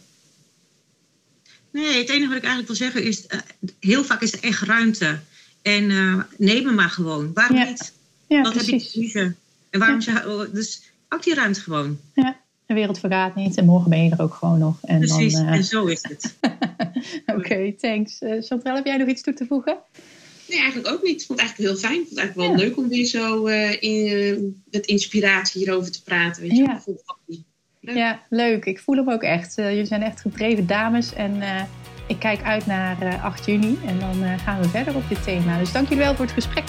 [1.71, 3.41] Nee, het enige wat ik eigenlijk wil zeggen is, uh,
[3.81, 5.21] heel vaak is er echt ruimte.
[5.63, 5.87] En
[6.37, 7.33] neem hem maar gewoon.
[7.35, 7.65] Waarom ja.
[7.65, 7.93] niet?
[8.27, 8.71] Ja, dat precies.
[8.71, 9.37] heb je kiezen.
[9.71, 10.47] En waarom ja.
[10.53, 11.99] dus ook die ruimte gewoon.
[12.15, 12.37] Ja.
[12.67, 14.77] De wereld vergaat niet en morgen ben je er ook gewoon nog.
[14.83, 15.53] En Precies, dan, uh...
[15.53, 16.35] en zo is het.
[17.27, 18.21] Oké, okay, thanks.
[18.21, 19.77] Uh, Chantal, heb jij nog iets toe te voegen?
[20.49, 21.21] Nee, eigenlijk ook niet.
[21.21, 22.01] Ik vond het eigenlijk heel fijn.
[22.01, 22.69] Ik vond het eigenlijk wel ja.
[22.69, 26.43] leuk om weer zo uh, in, met inspiratie hierover te praten.
[26.43, 26.63] Weet je?
[26.63, 26.83] Ja.
[27.81, 27.97] Leuk.
[27.97, 28.65] ja, leuk.
[28.65, 29.55] Ik voel hem ook echt.
[29.55, 31.43] jullie zijn echt gedreven dames en
[32.07, 33.79] ik kijk uit naar 8 juni.
[33.87, 35.59] En dan gaan we verder op dit thema.
[35.59, 36.65] Dus dank jullie wel voor het gesprek.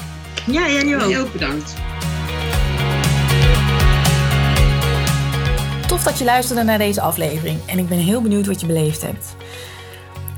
[0.47, 1.25] Ja, jij ook.
[1.25, 1.94] ook bedankt.
[5.95, 9.01] Tof dat je luisterde naar deze aflevering en ik ben heel benieuwd wat je beleefd
[9.01, 9.35] hebt.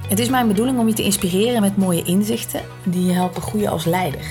[0.08, 3.70] Het is mijn bedoeling om je te inspireren met mooie inzichten die je helpen groeien
[3.70, 4.22] als leider.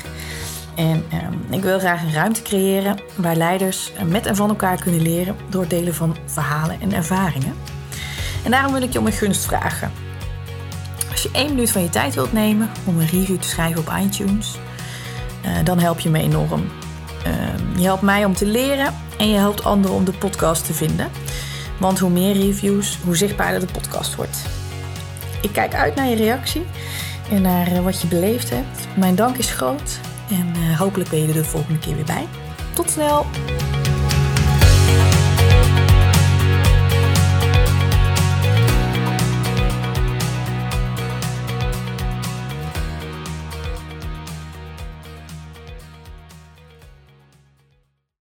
[0.75, 5.03] En eh, ik wil graag een ruimte creëren waar leiders met en van elkaar kunnen
[5.03, 7.55] leren door het delen van verhalen en ervaringen.
[8.45, 9.93] En daarom wil ik je om een gunst vragen.
[11.11, 13.95] Als je één minuut van je tijd wilt nemen om een review te schrijven op
[14.03, 14.59] iTunes,
[15.45, 16.71] uh, dan help je me enorm.
[17.27, 20.75] Uh, je helpt mij om te leren en je helpt anderen om de podcast te
[20.75, 21.09] vinden.
[21.79, 24.39] Want hoe meer reviews, hoe zichtbaarder de podcast wordt.
[25.43, 26.67] Ik kijk uit naar je reactie
[27.31, 28.97] en naar wat je beleefd hebt.
[28.97, 30.01] Mijn dank is groot
[30.31, 32.27] en hopelijk ben je er de volgende keer weer bij.
[32.75, 33.27] Tot snel!